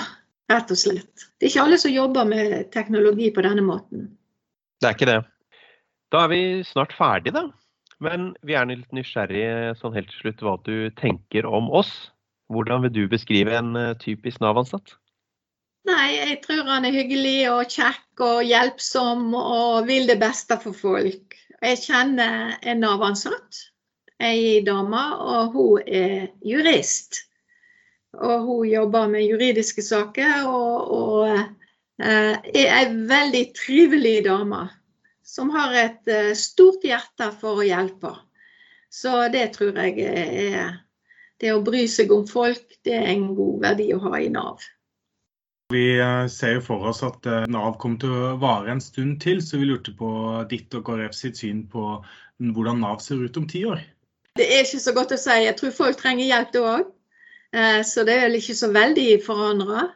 rett 0.51 0.71
og 0.73 0.79
slett. 0.79 1.27
Det 1.39 1.45
er 1.45 1.51
ikke 1.53 1.63
alle 1.63 1.77
som 1.79 1.93
jobber 1.93 2.25
med 2.27 2.71
teknologi 2.73 3.29
på 3.31 3.43
denne 3.45 3.63
måten. 3.63 4.09
Det 4.81 4.89
er 4.89 4.97
ikke 4.97 5.07
det. 5.07 5.19
Da 6.11 6.25
er 6.25 6.31
vi 6.33 6.41
snart 6.67 6.95
ferdig, 6.97 7.31
da. 7.37 7.45
Men 8.03 8.31
vi 8.43 8.57
er 8.57 8.65
litt 8.67 8.89
nysgjerrige 8.91 9.77
sånn 9.79 9.93
helt 9.95 10.09
til 10.11 10.25
slutt 10.25 10.43
hva 10.43 10.57
du 10.65 10.89
tenker 10.97 11.47
om 11.47 11.69
oss. 11.71 11.93
Hvordan 12.51 12.83
vil 12.83 12.95
du 12.97 13.03
beskrive 13.13 13.53
en 13.55 13.77
typisk 14.01 14.41
Nav-ansatt? 14.43 14.97
Nei, 15.87 16.09
jeg 16.17 16.41
tror 16.43 16.65
han 16.67 16.83
er 16.89 16.97
hyggelig 16.97 17.37
og 17.53 17.71
kjekk 17.71 18.25
og 18.25 18.41
hjelpsom 18.43 19.31
og 19.37 19.87
vil 19.87 20.09
det 20.09 20.19
beste 20.19 20.59
for 20.59 20.75
folk. 20.75 21.37
Jeg 21.61 21.77
kjenner 21.77 22.55
en 22.65 22.79
Nav-ansatt, 22.81 23.57
ei 24.17 24.61
dame, 24.65 25.01
og 25.21 25.51
hun 25.53 25.83
er 25.85 26.31
jurist. 26.41 27.19
Og 28.17 28.47
hun 28.47 28.63
jobber 28.65 29.11
med 29.11 29.27
juridiske 29.27 29.83
saker 29.85 30.47
og, 30.49 30.89
og 30.95 31.27
eh, 32.01 32.33
er 32.41 32.73
ei 32.79 32.87
veldig 33.11 33.43
trivelig 33.59 34.15
dame. 34.25 34.63
Som 35.21 35.53
har 35.53 35.77
et 35.83 36.09
eh, 36.09 36.33
stort 36.33 36.81
hjerte 36.83 37.29
for 37.39 37.61
å 37.61 37.67
hjelpe. 37.67 38.15
Så 38.89 39.29
det 39.31 39.51
tror 39.55 39.77
jeg 39.85 40.01
er 40.09 40.79
Det 41.41 41.53
å 41.55 41.61
bry 41.65 41.87
seg 41.89 42.11
om 42.13 42.25
folk, 42.29 42.65
det 42.85 42.93
er 42.93 43.07
en 43.13 43.31
god 43.37 43.61
verdi 43.63 43.87
å 43.95 44.01
ha 44.03 44.19
i 44.21 44.27
Nav. 44.33 44.61
Vi 45.71 45.99
eh, 45.99 46.27
ser 46.27 46.57
jo 46.57 46.63
for 46.65 46.89
oss 46.89 47.01
at 47.05 47.25
eh, 47.29 47.47
Nav 47.51 47.77
kommer 47.79 48.01
til 48.01 48.11
å 48.11 48.35
vare 48.41 48.73
en 48.73 48.81
stund 48.83 49.19
til, 49.23 49.39
så 49.43 49.59
vi 49.61 49.69
lurte 49.69 49.93
på 49.95 50.09
ditt 50.51 50.73
og 50.75 50.83
KrF 50.89 51.15
sitt 51.15 51.39
syn 51.39 51.63
på 51.71 52.01
hvordan 52.41 52.81
Nav 52.83 52.99
ser 53.03 53.21
ut 53.21 53.37
om 53.39 53.47
ti 53.47 53.63
år. 53.69 53.79
Det 54.39 54.47
er 54.47 54.65
ikke 54.65 54.81
så 54.83 54.93
godt 54.95 55.13
å 55.15 55.19
si. 55.21 55.37
Jeg 55.45 55.57
tror 55.59 55.75
folk 55.75 55.99
trenger 55.99 56.27
hjelp 56.27 56.51
da 56.55 56.65
òg. 56.73 56.91
Eh, 57.55 57.79
så 57.87 58.03
det 58.07 58.17
er 58.17 58.27
vel 58.27 58.39
ikke 58.41 58.57
så 58.57 58.71
veldig 58.73 59.07
forandra. 59.25 59.87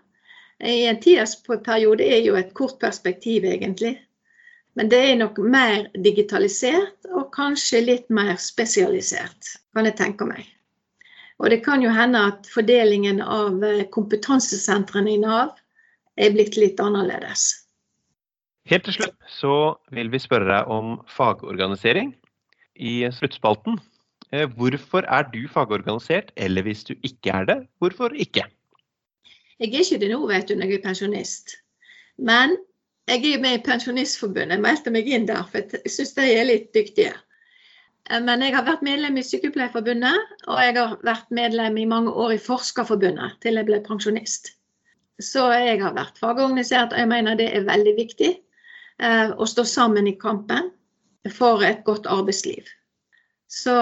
En 0.65 0.99
tiårsperiode 1.03 2.05
er 2.07 2.21
jo 2.23 2.37
et 2.39 2.53
kort 2.55 2.77
perspektiv, 2.79 3.43
egentlig. 3.43 3.97
Men 4.79 4.91
det 4.91 5.01
er 5.09 5.17
nok 5.19 5.39
mer 5.39 5.89
digitalisert 6.03 7.09
og 7.11 7.33
kanskje 7.35 7.83
litt 7.83 8.07
mer 8.11 8.35
spesialisert, 8.39 9.55
kan 9.75 9.87
jeg 9.87 9.97
tenke 9.99 10.27
meg. 10.27 10.47
Og 11.43 11.51
det 11.51 11.61
kan 11.65 11.83
jo 11.83 11.91
hende 11.91 12.21
at 12.31 12.47
fordelingen 12.47 13.19
av 13.19 13.59
kompetansesentrene 13.91 15.15
i 15.15 15.19
Nav 15.19 15.55
er 16.17 16.33
blitt 16.35 16.57
litt 16.59 16.79
annerledes. 16.81 17.47
Helt 18.69 18.87
til 18.87 18.95
slutt 18.97 19.17
så 19.29 19.55
vil 19.93 20.09
vi 20.13 20.21
spørre 20.21 20.47
deg 20.49 20.71
om 20.73 20.95
fagorganisering 21.11 22.15
i 22.75 23.03
sluttspalten. 23.13 23.77
Eh, 24.33 24.47
hvorfor 24.57 25.05
er 25.05 25.27
du 25.33 25.43
fagorganisert, 25.51 26.31
eller 26.35 26.65
hvis 26.65 26.83
du 26.87 26.95
ikke 27.05 27.33
er 27.33 27.45
det, 27.49 27.57
hvorfor 27.79 28.15
ikke? 28.15 28.47
Jeg 29.59 29.69
er 29.69 29.83
ikke 29.83 30.01
det 30.01 30.09
nå, 30.11 30.23
vet 30.27 30.49
du, 30.49 30.55
når 30.57 30.73
jeg 30.73 30.81
er 30.81 30.87
pensjonist. 30.87 31.53
Men 32.17 32.57
jeg 33.07 33.21
er 33.35 33.41
med 33.41 33.59
i 33.59 33.61
Pensjonistforbundet. 33.61 34.57
Jeg 34.57 34.63
meldte 34.65 34.91
meg 34.91 35.07
inn 35.07 35.27
der, 35.29 35.43
for 35.51 35.61
jeg 35.61 35.93
syns 35.93 36.15
de 36.17 36.25
er 36.25 36.47
litt 36.47 36.71
dyktige. 36.73 37.13
Eh, 38.09 38.21
men 38.21 38.41
jeg 38.41 38.55
har 38.55 38.65
vært 38.65 38.85
medlem 38.85 39.19
i 39.21 39.25
Sykepleierforbundet, 39.25 40.35
og 40.49 40.61
jeg 40.63 40.77
har 40.79 40.97
vært 41.05 41.29
medlem 41.29 41.77
i 41.77 41.87
mange 41.89 42.11
år 42.11 42.33
i 42.35 42.41
Forskerforbundet 42.41 43.37
til 43.45 43.61
jeg 43.61 43.69
ble 43.69 43.83
pensjonist. 43.85 44.54
Så 45.21 45.45
jeg 45.53 45.79
har 45.79 45.93
vært 45.95 46.19
fagorganisert, 46.19 46.91
og 46.93 46.99
jeg 46.99 47.07
mener 47.07 47.37
det 47.39 47.47
er 47.55 47.67
veldig 47.67 47.93
viktig 47.95 48.31
eh, 48.35 49.29
å 49.31 49.47
stå 49.47 49.63
sammen 49.67 50.09
i 50.11 50.17
kampen 50.19 50.73
for 51.31 51.63
et 51.63 51.85
godt 51.87 52.09
arbeidsliv. 52.11 52.67
Så, 53.47 53.73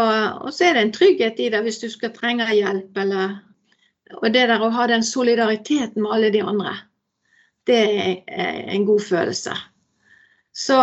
og 0.44 0.54
så 0.54 0.68
er 0.68 0.78
det 0.78 0.84
en 0.84 0.94
trygghet 0.94 1.40
i 1.42 1.50
det 1.50 1.64
hvis 1.66 1.82
du 1.82 1.88
skal 1.90 2.14
trenge 2.14 2.48
hjelp, 2.54 2.98
eller 2.98 3.42
Og 4.22 4.28
det 4.30 4.44
der 4.46 4.62
å 4.62 4.70
ha 4.70 4.84
den 4.86 5.02
solidariteten 5.02 6.04
med 6.04 6.12
alle 6.14 6.30
de 6.30 6.42
andre, 6.46 6.76
det 7.66 7.80
er 8.30 8.68
en 8.70 8.86
god 8.86 9.02
følelse. 9.02 9.56
Så 10.54 10.78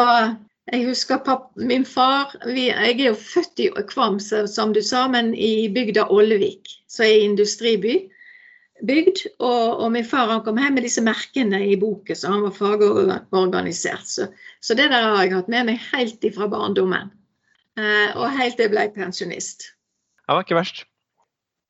jeg 0.72 0.86
husker 0.88 1.20
papp, 1.22 1.52
min 1.54 1.84
far 1.84 2.34
vi, 2.46 2.70
Jeg 2.70 2.96
er 3.00 3.04
jo 3.04 3.14
født 3.14 3.60
i 3.62 3.68
Kvam, 3.86 4.18
som 4.18 4.72
du 4.72 4.82
sa, 4.82 5.06
men 5.06 5.34
i 5.34 5.68
bygda 5.68 6.08
Ålevik, 6.10 6.66
som 6.88 7.04
er 7.06 7.22
industriby 7.22 8.10
bygd. 8.86 9.24
Og, 9.38 9.80
og, 9.80 9.86
min 9.94 10.06
far 10.06 10.30
han 10.30 10.42
kom 10.46 10.60
hjem 10.60 10.78
med 10.78 10.86
disse 10.86 11.02
merkene 11.04 11.62
i 11.66 11.76
boken, 11.80 12.16
så 12.16 12.34
han 12.34 12.44
var 12.46 12.56
fagorganisert. 12.56 14.06
Så, 14.08 14.28
så, 14.60 14.76
det 14.78 14.90
der 14.92 15.08
har 15.08 15.22
jeg 15.24 15.34
hatt 15.36 15.50
med 15.52 15.70
meg 15.70 15.82
helt 15.90 16.24
ifra 16.26 16.48
barndommen. 16.50 17.12
Eh, 17.78 18.16
og 18.16 18.32
helt 18.36 18.58
til 18.58 18.68
jeg 18.68 18.74
ble 18.74 18.88
pensjonist. 18.94 19.70
Det 20.20 20.36
var 20.36 20.46
ikke 20.46 20.58
verst. 20.58 20.84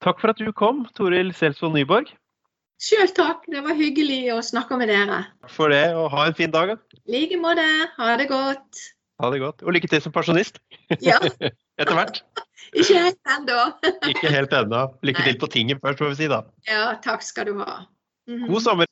Takk 0.05 0.20
for 0.23 0.33
at 0.33 0.40
du 0.40 0.49
kom, 0.57 0.87
Toril 0.96 1.35
Selsvold 1.37 1.77
Nyborg. 1.77 2.09
Sjøl 2.81 3.11
takk. 3.12 3.44
Det 3.53 3.61
var 3.61 3.77
hyggelig 3.77 4.23
å 4.33 4.38
snakke 4.44 4.79
med 4.81 4.88
dere. 4.88 5.27
Takk 5.44 5.53
for 5.53 5.73
det, 5.73 5.85
og 5.92 6.09
ha 6.14 6.25
en 6.29 6.37
fin 6.37 6.53
dag. 6.53 6.73
I 7.05 7.12
like 7.12 7.37
måte. 7.40 7.66
Ha 7.99 8.14
det 8.16 8.31
godt. 8.31 8.85
Ha 9.20 9.29
det 9.35 9.42
godt. 9.42 9.64
Og 9.66 9.77
lykke 9.77 9.90
til 9.92 10.01
som 10.01 10.14
pensjonist. 10.14 10.62
Ja. 11.05 11.18
Etter 11.81 11.96
hvert. 11.96 12.23
Ikke 12.73 12.99
helt 12.99 13.33
ennå. 13.35 13.62
Ikke 14.11 14.31
helt 14.31 14.53
ennå. 14.55 14.83
Lykke 15.07 15.25
til 15.27 15.38
på 15.40 15.49
tinget 15.51 15.81
først, 15.83 15.99
får 15.99 16.12
vi 16.12 16.18
si 16.20 16.29
da. 16.31 16.42
Ja, 16.68 16.85
takk 17.03 17.25
skal 17.27 17.51
du 17.51 17.59
ha. 17.59 17.83
Mm 18.29 18.44
-hmm. 18.44 18.53
God 18.53 18.61
sommer. 18.61 18.87